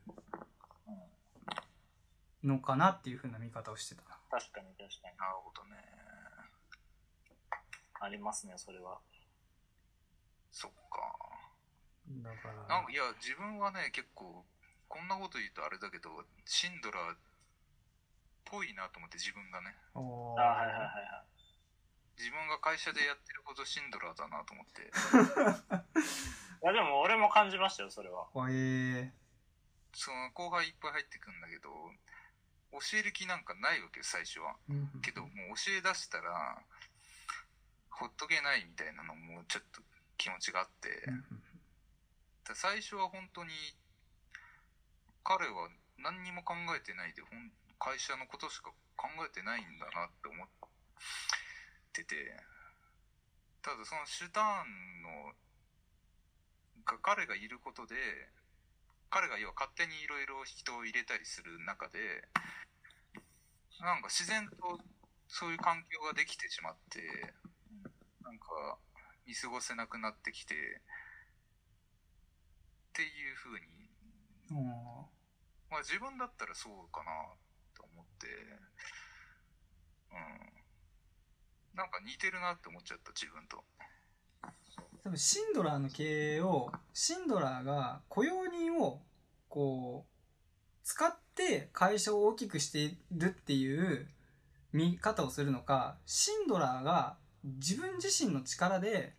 [2.41, 4.17] のかなっていうふうな見方をしてたな。
[4.31, 5.17] 確かに確かに。
[5.17, 5.75] なるほどね
[8.01, 8.99] ありますね、それは。
[10.51, 11.01] そっか
[12.07, 12.55] だから。
[12.77, 14.45] なんかいや自分はね結構
[14.87, 16.09] こんなこと言うとあれだけど
[16.45, 17.17] シンドラーっ
[18.49, 19.75] ぽいなと思って自分がね。
[19.93, 21.29] おあはいはいはいはい。
[22.17, 24.91] 自分が会社でやってることシンドラーだなと思って。
[26.61, 28.27] いや、でも俺も感じましたよ、それは。
[28.33, 28.53] はい。
[28.53, 29.13] え
[29.93, 31.69] その後輩いっぱい入ってくんだけど
[32.71, 34.55] 教える気なんかないわけよ最初は。
[34.69, 36.61] ーうんけどもう教え出したら
[37.89, 39.81] ほっとけないみたいなのもちょっと
[40.17, 41.43] 気持ちがあって、うん
[42.49, 43.51] だ最初は本当に
[45.23, 50.47] 彼は何にも考えてないでほん会社のことしか考えてないんだなって思っ
[51.93, 52.15] てて
[53.63, 54.67] ただその手段
[55.01, 55.33] の
[56.85, 57.95] が彼がいることで
[59.09, 62.27] 彼が要は勝手にいろいろ人を入れたりする中で
[63.81, 64.79] なんか自然と
[65.27, 66.99] そういう環境ができてしまって
[68.23, 68.77] なんか
[69.25, 70.57] 見過ごせなくなってきてっ
[72.93, 73.65] ていうふうに
[74.51, 75.09] お
[75.71, 77.11] まあ自分だったらそうかな
[78.27, 81.77] うん。
[81.77, 83.63] なんか似てるなって思っちゃった自分と。
[85.03, 89.01] 多分シンドラーの経営をシンドラーが雇用人を
[89.47, 90.19] こう
[90.83, 94.07] 使って会社を大きくしているっていう
[94.73, 99.13] 見方をするのかシンドラーが自分自身の力で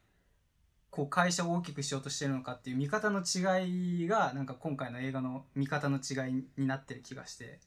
[0.90, 7.60] こう会社を大きくしようとしてるのかっていう見方の違いがなんか今回の映画の見方の違いになってる気がして。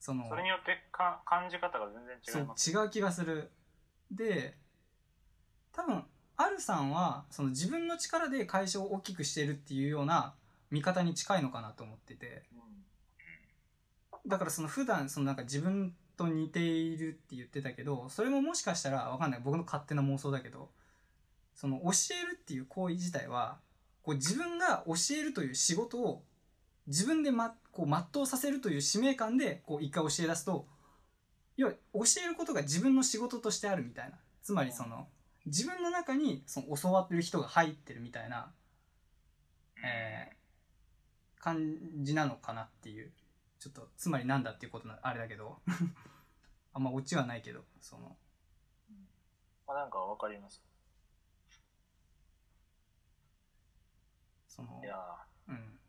[0.00, 2.70] そのそれによってか感じ方が全然違います。
[2.70, 3.52] そう違う気がする。
[4.10, 4.56] で
[5.72, 6.04] 多分
[6.36, 10.34] アルさんはその自分の力で会社を大きくしてるっていうような
[10.70, 12.42] 見方に近いのかなと思ってて。
[14.26, 19.40] だからその普段そのなんか自分と似ているって言ってたけどそれももしかしたらわかんない。
[19.42, 20.70] 僕の勝手な妄想だけど。
[21.60, 21.90] その教
[22.22, 23.58] えるっていう行為自体は
[24.02, 26.22] こう自分が教えるという仕事を
[26.90, 30.66] 自分で、ま、こう全うさせるという使命感でこう一回教え出すと
[31.56, 34.18] 要は教えることが自分の仕事としてあるみたいな。
[34.42, 35.06] つまりその
[35.46, 38.52] 自分の中にその教わってる人が入ってるみたいな、
[39.84, 40.40] えー
[41.40, 43.10] 感じなのかなっていう。
[43.58, 45.58] ちょっとつまりなんだっていうことなあれだけど。
[46.72, 48.16] あんまオチはないけどその。
[49.66, 50.62] まあ、なんかわかります。
[54.48, 54.96] そのいや
[55.48, 55.79] うん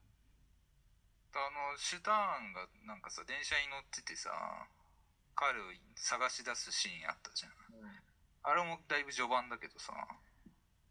[1.40, 4.32] あのシュターンがなんかさ電車に乗っててさ
[5.36, 5.64] 彼を
[5.96, 7.52] 探し出すシーンあったじゃん。
[7.52, 7.90] ー、うん。
[8.44, 9.94] あれもだいぶ序盤だけどさ。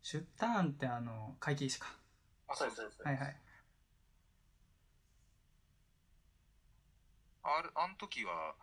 [0.02, 1.94] シュッターンってあの会計士か。
[2.48, 3.02] あそうですそうです。
[3.02, 3.36] はいはい。
[7.42, 8.54] あれあの時は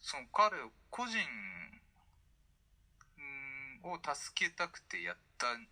[0.00, 1.18] その彼を個人
[3.84, 5.66] うんを助けたくてやったん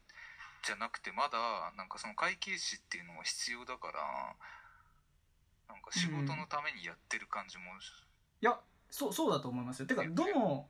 [0.63, 3.95] じゃなくてまだなんかその会計士っていうのも必要だから
[5.69, 7.65] なんか仕事のためにやってる感じも、
[8.41, 8.59] いや
[8.91, 9.87] そうそうだと思いますよ。
[9.87, 10.67] てかどの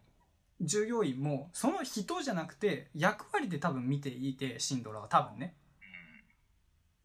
[0.60, 5.54] 従業員もその人じゃなくて役割で多分見ていてシンドラは多分ね。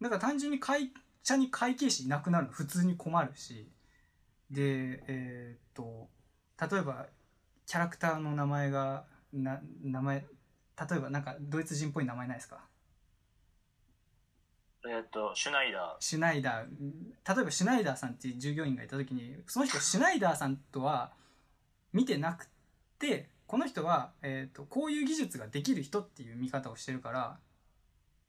[0.02, 0.92] だから単純に会
[1.24, 3.70] 社に会計士いなくなるの普通に困るし。
[4.52, 6.10] でえーっと
[6.72, 7.08] 例えば
[7.66, 12.60] キャラクターの名前がな名前例えばなんかドイツ人っぽい名前ないですか？
[14.86, 17.36] えっ、と、シュナイダシュナイダー。
[17.36, 21.14] 例えばシュナイダーさんっていう従業員がいた時にその人 シュナイダーさんとは
[21.94, 22.48] 見てなく
[23.00, 27.40] てこの人は、えー、とこういう技術ができる人っていう見方をしてるから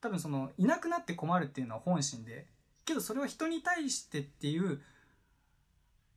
[0.00, 2.46] 多分そのいなくなって困るっていうのは本心で
[2.84, 4.82] けどそれは人に対してっていう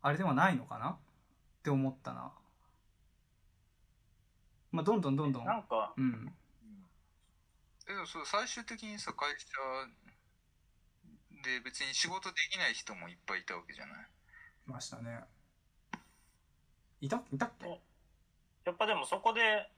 [0.01, 0.91] あれではないのかな？
[0.91, 0.97] っ
[1.63, 2.31] て思ったな。
[4.71, 5.43] まあどんどんどんどん。
[5.43, 5.45] ー。
[5.45, 6.03] なんか、うん。
[6.03, 6.25] うん。
[7.85, 9.47] でもそう最終的にさ会社
[11.47, 14.03] で別に仕事できない人もいっぱいいたわけじゃない？
[14.67, 15.23] いましたね。
[16.99, 17.23] いた？
[17.31, 17.79] いたっけ？
[18.67, 19.71] やっぱでもそこで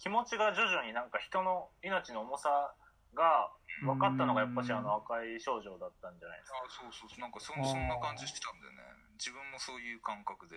[0.00, 2.72] 気持ちが徐々になんか人の命の重さ
[3.12, 3.52] が
[3.84, 6.56] 分かったのがやっぱしあの赤い少女だったんじゃないですか。
[6.56, 7.20] あそうそうそう。
[7.20, 8.80] なんかそそんな感じしてたんだよね。
[9.20, 10.56] 自分もそういう感覚で。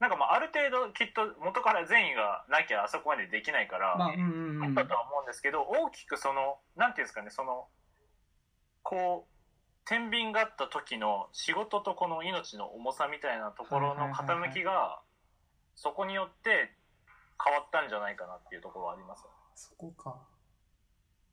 [0.00, 4.14] なんかまあある程度きっと元から善意がなきゃあそこまでできないから、あっ
[4.72, 7.66] たとは思うんですけど、大きくその、なんていうんですかね、その、
[8.88, 9.34] こう、
[9.84, 15.02] 天秤があった時の仕事とこの命の重さみたいなところの傾きが、
[15.76, 16.72] そこによって
[17.44, 19.24] 変わったんじゃないかなっていうところはあります。
[19.54, 20.16] そこか。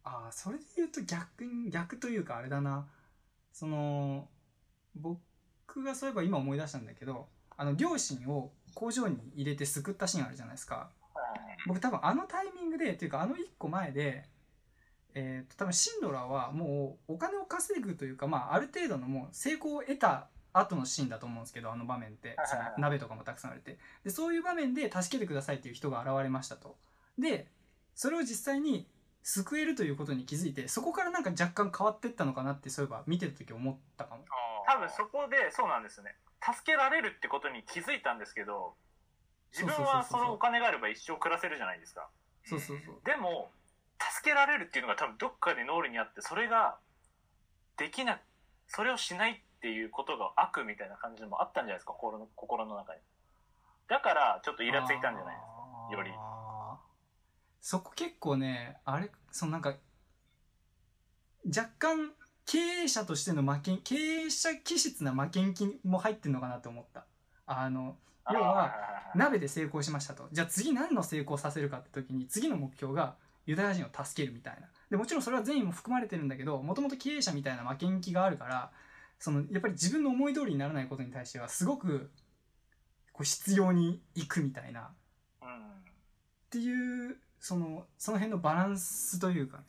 [0.03, 2.85] ああ、それで言うと逆に、逆というかあれだな。
[3.53, 4.27] その、
[4.93, 10.89] 僕がそういえば今思い出したんだけど、あの、両親を工場に入れて救ったシーンあるじゃないですか。
[11.67, 14.27] 僕多分あのタイミングで、っていうかあの一個前で、
[15.15, 22.35] えー、と多分シンドラーはもうお金を稼ぐというか、まあ、ある程度のもう成功を得た後のシーンだと思うんですけどあの場面って。
[22.45, 23.77] その鍋とかもたくさんあれて。
[24.03, 26.77] でそういう場面で助けてくださいっていう人が現れましたと。
[27.17, 27.47] で
[27.93, 28.87] それを実際に
[29.23, 34.23] 救えるということに気づいてそこからなんか若干変わってったのかなってそういえば見てる時思ったかも。
[34.67, 36.15] 多分そこでそうなんですね。
[36.41, 38.75] 助けられるってことに気づいたんですけど
[39.51, 42.09] 自分はそのお金があれば一生暮らせるじゃないですか。
[42.45, 42.95] そうそうそう。
[43.03, 43.51] でも
[43.99, 46.77] 助けられるっていうのが多分どっかで脳裏にあってそれが
[47.77, 48.19] できな
[48.67, 52.99] それをしないっていうことが悪みたいな感じもあったんじゃないですか心の心の中に。
[53.87, 55.47] だからちょっとイラついたんじゃないです
[55.89, 56.11] かより。
[57.61, 59.75] そこ結構ねあれそのなんか
[61.47, 62.11] 若干
[62.45, 67.05] 経営者としての負けん経営者気質な負けん気も入ってんのかなと思った。
[67.47, 67.97] あの
[68.31, 68.73] 要は
[69.15, 70.27] 鍋で成功しましたと。
[70.31, 73.15] じゃあ次何の成功させるかって時に次の目標が
[73.45, 74.67] ユダヤ人を助けるみたいな。
[74.89, 78.71] でもちろんそれは善意も含まれてるんだけどもともと経営者みたいな負けん気があるから
[79.19, 82.11] そのやっぱり自分の思い通りにならないことに対してはすごく
[83.11, 84.91] こう必要に行くみたいな。
[85.41, 89.63] うんっていうそのその辺のバランスというかね。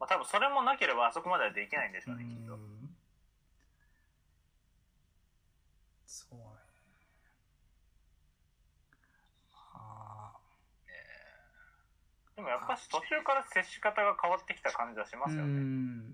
[0.00, 2.54] まあ、多分それもなければあそこまではできないんでしょうねきっと。
[2.54, 2.96] うん。
[6.06, 6.42] そうね
[9.52, 10.32] は
[12.31, 16.10] あでもやっぱし途中から接し方が変わってきた感じはしますようねん。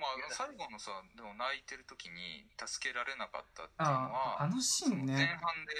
[0.00, 5.76] まあ最後のさでも泣いてる時に助けられなかったっていうのはああのシーンその前ね半で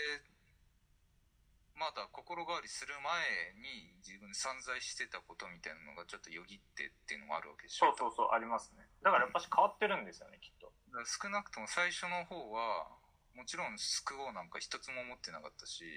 [1.73, 7.97] まだ心変わりする前に自分散在してたことみたいなのがちょっとよぎってっていうのもあるわけでしょ。
[7.97, 8.85] そうそうそうありますね。
[9.01, 10.69] だからやっぱし変わってるんですよねきっと。
[10.93, 12.93] だから少なくとも最初の方は
[13.33, 15.89] もちろん救おうなんか一つも思ってなかったし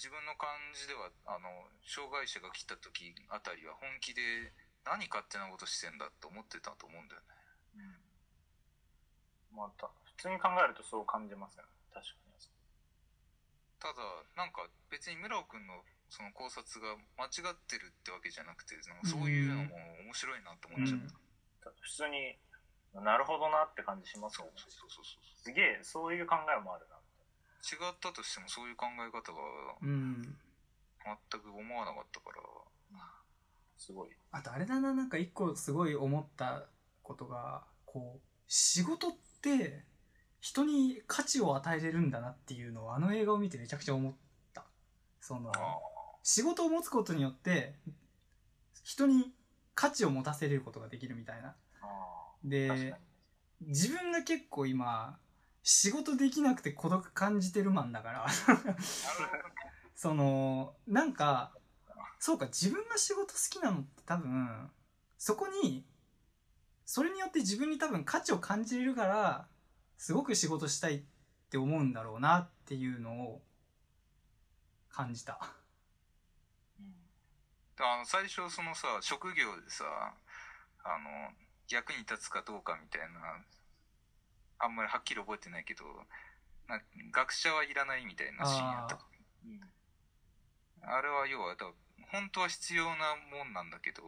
[0.00, 4.22] 自分の感じではあの障害者が来た時あたりは本気で
[4.80, 7.36] 何勝手なことしてんだって思ってたと思うんだよね。
[9.52, 11.70] また普通に考えるとそう感じますよね。
[11.92, 12.20] 確かに。
[13.80, 14.00] ただ
[14.36, 21.00] なんか別に村尾君のその考察が間違ってるってわけじゃなくてなんかそういうのも面白いなって思っちゃっ
[21.64, 22.36] た、普通に
[22.92, 24.52] なるほどなって感じしますよね。
[24.56, 26.96] すげえそういう考えもあるな。
[26.96, 26.99] 違
[27.60, 29.38] ったとしてもそういう考え方が
[29.82, 30.36] うん
[31.04, 32.36] 全く思わなかったから。
[33.76, 34.10] すごい。
[34.30, 36.66] あとあれだななんか一個すごい思った
[37.02, 39.84] ことがこう仕事って
[40.40, 44.12] 人に価値を与えれるんだなっていうのをあの映画を見てめちゃくちゃ思っ
[44.52, 44.64] た。
[45.20, 45.50] その
[46.22, 47.74] 仕事を持つことによって
[48.84, 49.32] 人に
[49.74, 51.54] 価値を持たせれることができるみたいな。
[51.80, 51.86] あ
[52.44, 52.94] で
[53.62, 55.18] 自分が結構今
[55.62, 58.26] 仕事できなくて孤独感じてるマンだから
[59.94, 61.52] そのなんか
[62.18, 64.70] そうか自分が仕事好きなのって多分
[65.18, 65.84] そこに
[66.86, 69.46] それによって自分に多分価値を感じれるから
[69.96, 71.02] すごく仕事したいっ
[71.50, 73.42] て思うんだろうなっていうのを
[74.90, 75.38] 感じた。
[77.82, 79.84] あの最初そのさ職業でさ
[80.84, 81.32] あの
[81.68, 83.42] 役に立つかどうかみたいな
[84.60, 85.84] あんまりはっきり覚えてないけど
[86.68, 86.80] な
[87.12, 88.98] 学者はいらないみたいなシーンやった。
[89.44, 89.60] うん。
[90.82, 91.66] あれは要はだ
[92.12, 94.02] 本当は必要なもんなんだけど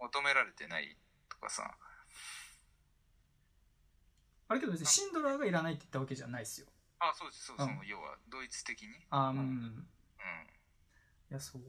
[0.00, 0.96] 求められてない
[1.28, 1.74] とかさ。
[4.48, 6.66] あれけど別にシンドラーがいらないって言ったわけじゃないですよ。
[6.98, 7.86] あそうですそうです、うん。
[7.86, 8.88] 要はドイツ的に？
[9.10, 9.38] あーうん。
[9.38, 9.86] うん。
[11.30, 11.62] いや、そう。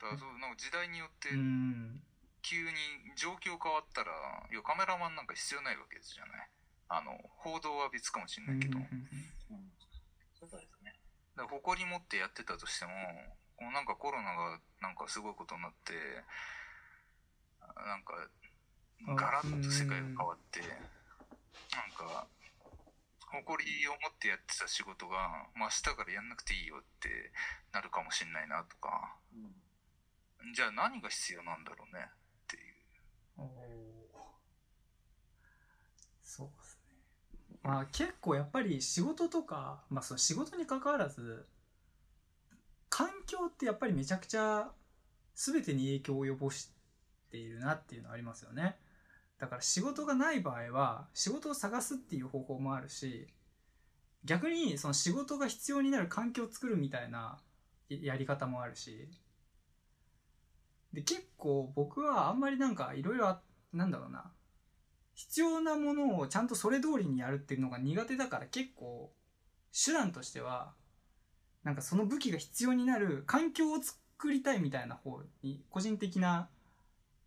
[0.00, 2.02] だからそうなんか時代によってうん。
[2.42, 2.76] 急に
[3.16, 4.12] 状況変わったら
[4.50, 6.48] いやカメラマンなんか必要ないわけじゃない？
[6.88, 8.86] あの報道は別かもしれないけど、うん
[10.34, 10.98] そうですね。
[11.36, 12.92] ら誇り持ってやってたとしても
[13.56, 15.94] こうなんかコロナがなんかすごいことになって
[17.62, 18.12] なんか
[19.14, 22.26] ガラッと世界が変わってなんか
[23.30, 27.08] 誇りを持ってやってた仕事が、まあ、明日からやんなくていいよって
[27.72, 29.16] なるかもしれないなとか。
[29.32, 30.52] うん。
[30.52, 32.10] じゃあ何が必要なんだろうね？
[36.22, 37.58] そうですね。
[37.62, 41.46] まあ結構やっぱり仕事とか、まあその仕事に関わらず、
[42.88, 44.70] 環境ってやっぱりめちゃくちゃ
[45.34, 46.70] 全てに影響を及ぼし
[47.30, 48.76] ているなっていうのはありますよね。
[49.38, 53.26] だから仕事がない場合は仕事を探すっていう方法もあるし、
[54.24, 57.38] 逆にその仕事が必要になる環境を作るみたいな
[57.88, 59.08] やり方もあるし、
[60.92, 63.38] で結構僕はあんまりなんかいろいろ
[63.72, 64.30] なんだろうな。
[65.14, 69.12] 必要なものをちゃんとそれ通りにやるっていうのが苦手だから結構
[69.72, 70.72] 手段としては
[71.64, 76.48] なんかその武器が必要になる環境を作りたいみたいな方に個人的な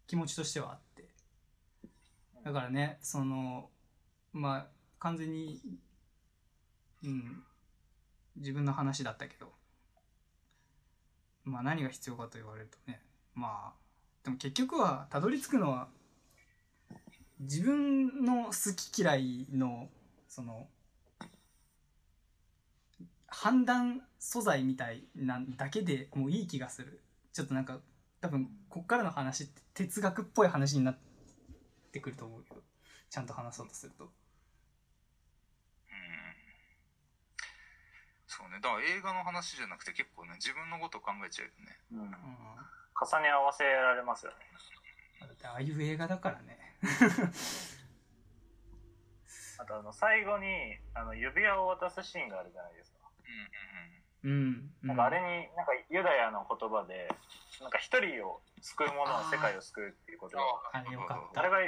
[0.07, 1.09] 気持ちとしてはあって。
[2.43, 3.69] だからねその
[4.33, 4.65] まあ
[4.99, 5.59] 完全に
[7.03, 7.43] うん
[8.35, 9.53] 自分の話だったけど
[11.43, 13.01] まあ何が必要かと言われるとね
[13.35, 13.73] まあ
[14.23, 15.87] でも結局はたどり着くのは
[17.39, 19.89] 自分の好き嫌いの
[20.27, 20.67] その
[23.27, 27.01] 判断素材みたいなんだけでもういい気がする。
[27.33, 27.79] ちょっとなんか
[28.21, 30.97] 多分こっからの話って哲学っぽい話になっ
[31.91, 32.61] てくると思うけど。
[33.09, 34.05] ちゃんと話そうとすると。
[34.05, 34.11] うん。
[38.27, 38.55] そうね。
[38.61, 41.77] だから映画の話じゃなくて結構ね自分のことを考えちゃうよね。
[41.91, 41.99] うん。
[41.99, 42.11] うん
[42.95, 44.37] 重ね合わせられますよね。
[45.19, 46.57] だってああいう映画だからね。
[49.57, 53.09] あとあの最後にあの指輪を渡すシーンがあるじゃないですか。
[54.23, 57.09] うんうん、うん、なんかあれになんかユダヤの言葉で
[57.61, 60.43] なんか一人を救う者は世界を救うっていうことが
[60.73, 60.81] あ
[61.41, 61.59] れが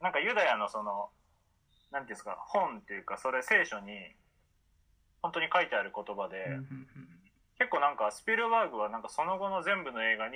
[0.00, 1.10] なんかユダヤのその
[1.90, 4.14] なんていうんですか本っていうかそれ聖書に
[5.22, 6.88] 本当に書いてある言葉で、うんうん。
[7.58, 10.34] 結構なんかスピルバーグはなんかその後の全部の映画に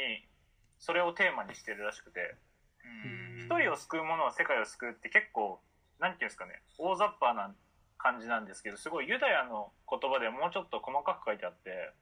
[0.79, 2.37] それをテーマにしてるらしくて。
[2.85, 3.45] うん。
[3.47, 5.61] 一人を救う者は世界を救うって結構
[6.01, 6.63] なんていうんですかね。
[6.79, 7.55] 大雑把な
[7.99, 11.93] 感じなんですけどすごいユダヤの言葉でもうちょっと細かく書いてあって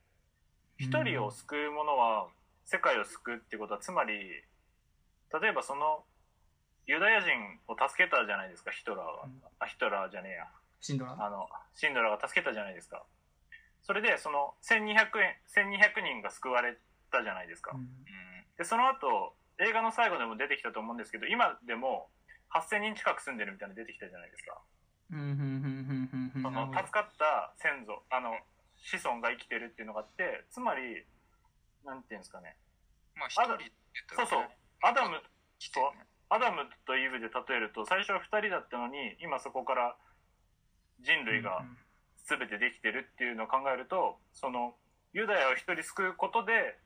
[0.78, 2.28] 一人を救う者は
[2.64, 4.18] 世界を救うってことはつまり
[5.40, 6.02] 例えばその
[6.86, 7.30] ユダヤ人
[7.68, 9.40] を助けたじゃないですかヒトラーは、うん。
[9.60, 10.46] あヒトラーじゃねえや。
[10.80, 13.02] シンドラあのシンドラが助けたじゃないですか。
[13.82, 16.76] それでその1200円1200人が救われ
[17.10, 17.80] たじゃないですか、うん。
[17.80, 17.88] うん
[18.58, 22.08] でその後映画の最後でも出てきたと思うんですけど今でも
[22.54, 24.58] 8000人近く住んでるみたいなの出てきたじゃないですか。
[25.12, 28.38] うんうんうんうんうんその助かった先祖あの
[28.76, 31.04] 子孫が生きてるっていうのがあってつまり
[31.84, 32.56] なんていうんですかね。
[33.14, 33.58] まあ一人
[34.14, 34.48] そうそう。
[34.82, 35.20] アダム
[35.58, 35.86] 来てね。
[36.30, 39.96] アダムとイブで例えると最初は2人だったのに今そこから
[41.00, 41.64] 人類が
[42.26, 44.74] 全てできてるっていうのを考えるとその
[45.12, 46.78] ユダヤを一人救うことで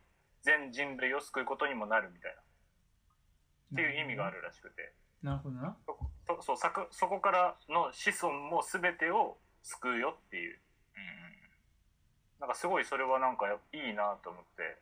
[0.42, 2.40] 全人類を救うことにもなるみたいな。
[2.40, 4.92] っていう意味があるらしくて。
[5.22, 5.76] なるほどな。
[6.26, 10.58] そそうさくそこからの子孫も全てを救うよっていう。
[12.40, 14.76] なんかすごいそれはなんかいいなと思って。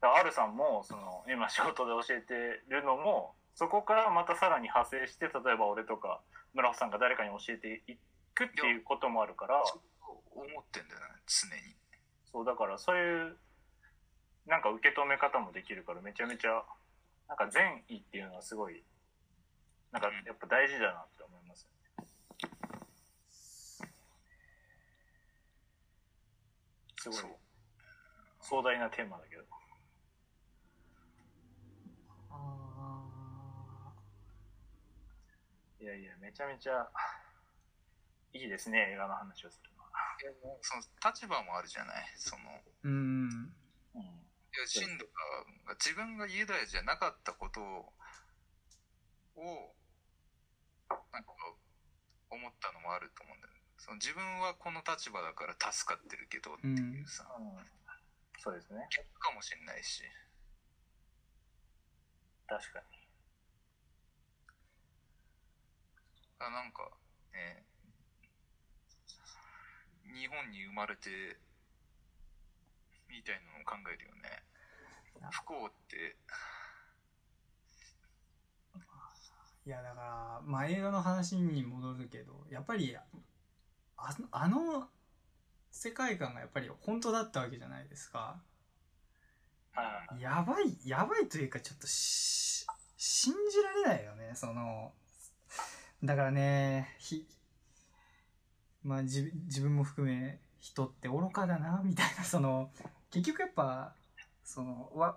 [0.00, 2.34] だからアルさんもその今仕事で教えて
[2.68, 6.20] るのもそこからまたさらに派生して例えば俺とか
[6.54, 7.96] 村尾さんが誰かに教えてい
[8.34, 9.62] くっていうこともあるから。
[9.64, 9.80] そう
[10.36, 11.74] 思ってんだよね常に。
[12.30, 13.36] そうだからそういう
[14.46, 16.62] なんか受け止め方もできるからめちゃめちゃ
[17.28, 18.82] なんか善意っていうのはすごい
[19.92, 21.66] なんかやっぱ大事だなって思います
[26.98, 27.18] すごい
[28.40, 29.42] 壮大なテーマだけど。
[32.30, 33.92] あ
[35.80, 36.88] いやいやめちゃめちゃ
[38.32, 39.90] いいですね映画の話をするのは。
[40.60, 40.82] その
[41.12, 42.04] 立場もあるじゃない？
[42.16, 42.46] そのー
[42.84, 43.52] うん。
[43.94, 44.25] うん
[44.56, 47.92] いやシンドラが自分がユダヤじゃなかったことを
[49.36, 49.74] を
[51.12, 51.32] なんか
[52.30, 53.60] 思ったのもあると思うんだよね。
[53.76, 57.60] その自分はこの立場だから助かってるけどっていうさ、うん。
[58.38, 58.86] そうですね。
[58.90, 60.02] 逆かもしれないし。
[62.48, 62.82] 確か
[66.38, 66.90] あなんか
[67.32, 67.64] ね
[70.14, 71.36] 日本に生まれて
[73.66, 74.42] 考えるよね。
[75.30, 76.16] 不幸って。
[79.66, 82.96] いやだからまあ映画の話に戻るけどやっぱり
[83.96, 84.86] ああの
[85.72, 88.40] 世界観がやっぱり本当だったわけじゃないですか。
[90.18, 92.64] やばいやばいというかちょっとし
[92.96, 94.92] 信じられないよねその
[96.02, 97.26] だからねひ
[98.82, 102.70] まあ自自分も含め人って愚かだなみたいなその
[103.10, 103.94] 結局やっぱ
[104.44, 105.16] そのわ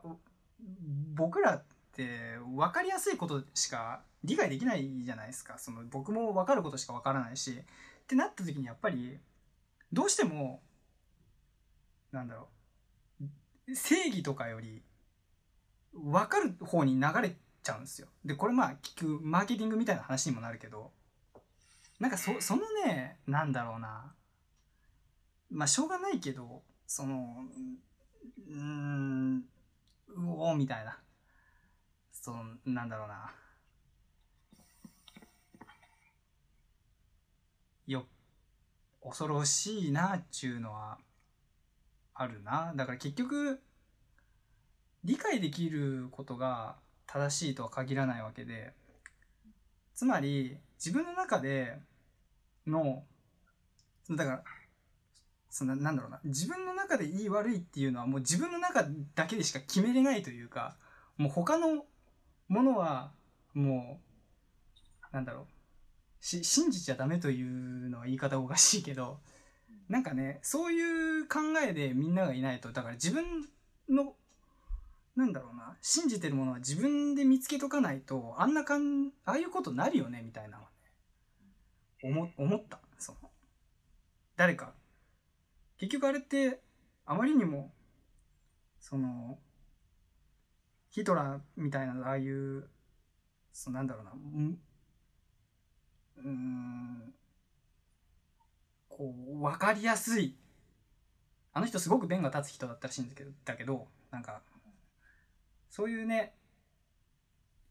[1.14, 1.64] 僕らっ
[1.94, 5.58] て分かりやすいことしか理解できないじゃないですか。
[5.58, 7.52] その僕も分かることしか分からないし。
[7.52, 7.56] っ
[8.10, 9.20] てなった時にやっぱり
[9.94, 10.62] どうしても
[12.12, 12.48] なんだろ
[13.68, 14.82] う正義とかより
[15.94, 18.08] 分かる方に流れちゃうんですよ。
[18.26, 20.92] でこれまあ結局マーケティングみたいな話にもなるけど。
[22.00, 24.14] なんかそそのねなんだろうな。
[25.52, 27.46] まあしょうがないけどその
[28.48, 29.46] うん
[30.08, 30.98] うおーみたいな。
[32.12, 33.32] そのなんだろうな。
[37.86, 38.06] よ
[39.04, 40.98] 恐ろしいなっちゅうのは
[42.16, 42.74] あるな。
[42.76, 43.62] だから結局
[45.04, 48.74] 理解できることが正しいとは限らないわけで。
[49.94, 51.78] つまり自分の中で
[52.66, 53.04] の
[54.10, 54.44] だから
[55.50, 56.20] そのなんだろうな。
[56.24, 58.86] 自分の中でいい悪いっていうのはもう自分の中
[59.16, 60.76] だけでしか決めれないというか
[61.18, 61.86] もう他の
[62.48, 63.12] ものは
[63.54, 64.00] も
[65.12, 65.46] うなんだろう。
[66.22, 69.20] し信じちゃダメというのは言い方おかしいけど
[69.88, 73.24] なんかねそういう考えでみんながいないとだから自分
[73.90, 74.14] の
[75.16, 75.76] なんだろうな。
[75.82, 80.70] 信じてるものは自分で見つけとかないとあんなかんああいうことなるよねみたいなのね。
[82.04, 82.80] 思思った。
[82.98, 83.18] その
[84.38, 84.74] 誰か
[85.80, 86.60] 結局あれって
[87.06, 87.72] あまりにも
[88.80, 89.40] その
[90.90, 92.68] ヒトラーみたいなああいう
[93.54, 94.60] そのなんだろうなうん
[96.18, 97.14] うーん
[98.90, 100.36] こう分かりやすい
[101.54, 104.42] あの人すごく弁が立つ人だったらしいんだけどだけどなんか
[105.70, 106.34] そういうね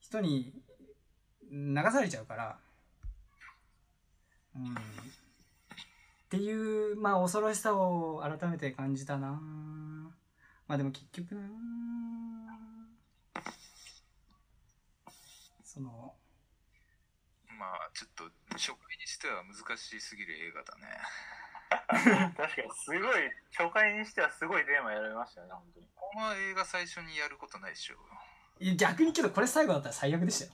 [0.00, 0.52] 人に
[1.52, 2.58] 流されちゃうから
[4.56, 4.74] うん。
[6.28, 9.40] っていうまあ恐ろしさを改めて感じたな。
[10.66, 11.40] まあでも結局な
[15.64, 16.12] その
[17.58, 20.98] まあちょっと初回にしては難しすぎる映画だね。
[22.36, 25.86] 確かにすごい初回にしてはすごいテーマやられましたよね本当に。
[25.94, 27.96] この映画最初にやることないでしょ。
[28.60, 30.52] いや逆にけどこれ最後だったら最悪でしたよ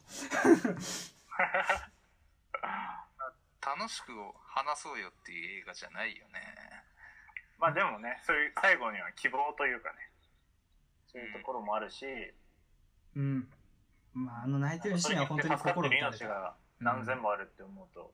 [3.74, 4.12] 楽しく
[4.46, 6.38] 話そうよっていう映画じゃないよね。
[7.58, 9.96] まあでもねそういう最後には希望というかね。
[11.10, 12.06] そういうところもあるし、
[13.16, 13.48] うん。
[14.12, 16.08] まああの泣いてるシーンは本当に心打たれた。
[16.08, 18.12] 命が何千もあるって思うと、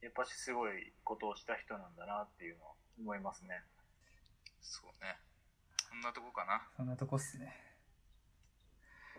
[0.00, 3.62] やっぱしすごいことをした人なんだなっていうのは思いますね。
[4.60, 5.16] そうね。
[5.88, 6.62] そんなとこかな。
[6.76, 7.56] そんなとこっすね。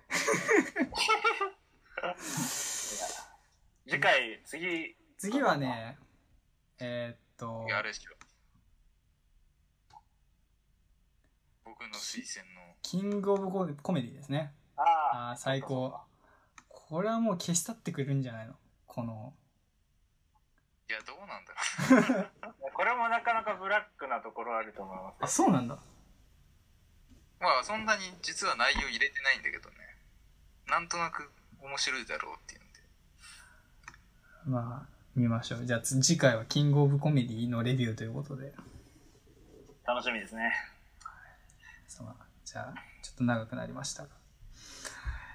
[3.87, 5.97] 次回次次はね
[6.79, 8.11] えーっといやあれでしょ
[11.63, 12.75] 僕の推薦の。
[12.81, 14.51] キングオブココメディですね。
[14.75, 15.97] ああー最高。
[16.67, 18.55] これはもう消し去ってくれるんじゃないの？
[18.85, 19.33] この。
[20.89, 22.29] いやどうなんだろ
[22.75, 25.15] これもなかなかブラックなところあると思います。
[25.21, 25.75] あそうなんだ。
[25.75, 25.79] う
[27.39, 29.75] まあそんなに実は内容入れてないんだけどね。
[30.67, 32.79] なんとなく面白いだろうっていうんで。
[34.45, 35.65] まあ見ましょう。
[35.65, 38.53] じゃあつ次回はキングオブコメディのレビューということで。
[39.85, 40.51] 楽しみですね。
[41.87, 44.09] そのじゃあちょっと長くなりましたが。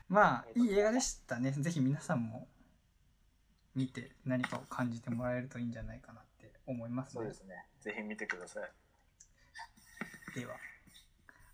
[0.09, 1.53] まあいい映画でしたね。
[1.53, 2.49] ぜひ皆さんも
[3.77, 7.13] 見て何かを感じてもらえるといいんじゃないかなって思いますね。
[7.13, 7.65] そうですね。
[7.81, 8.71] ぜひ見てください。
[10.39, 10.55] では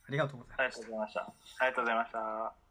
[0.09, 0.81] ありがとうございました。
[0.81, 1.20] ありがとうございました。
[1.20, 2.63] ありがとうございました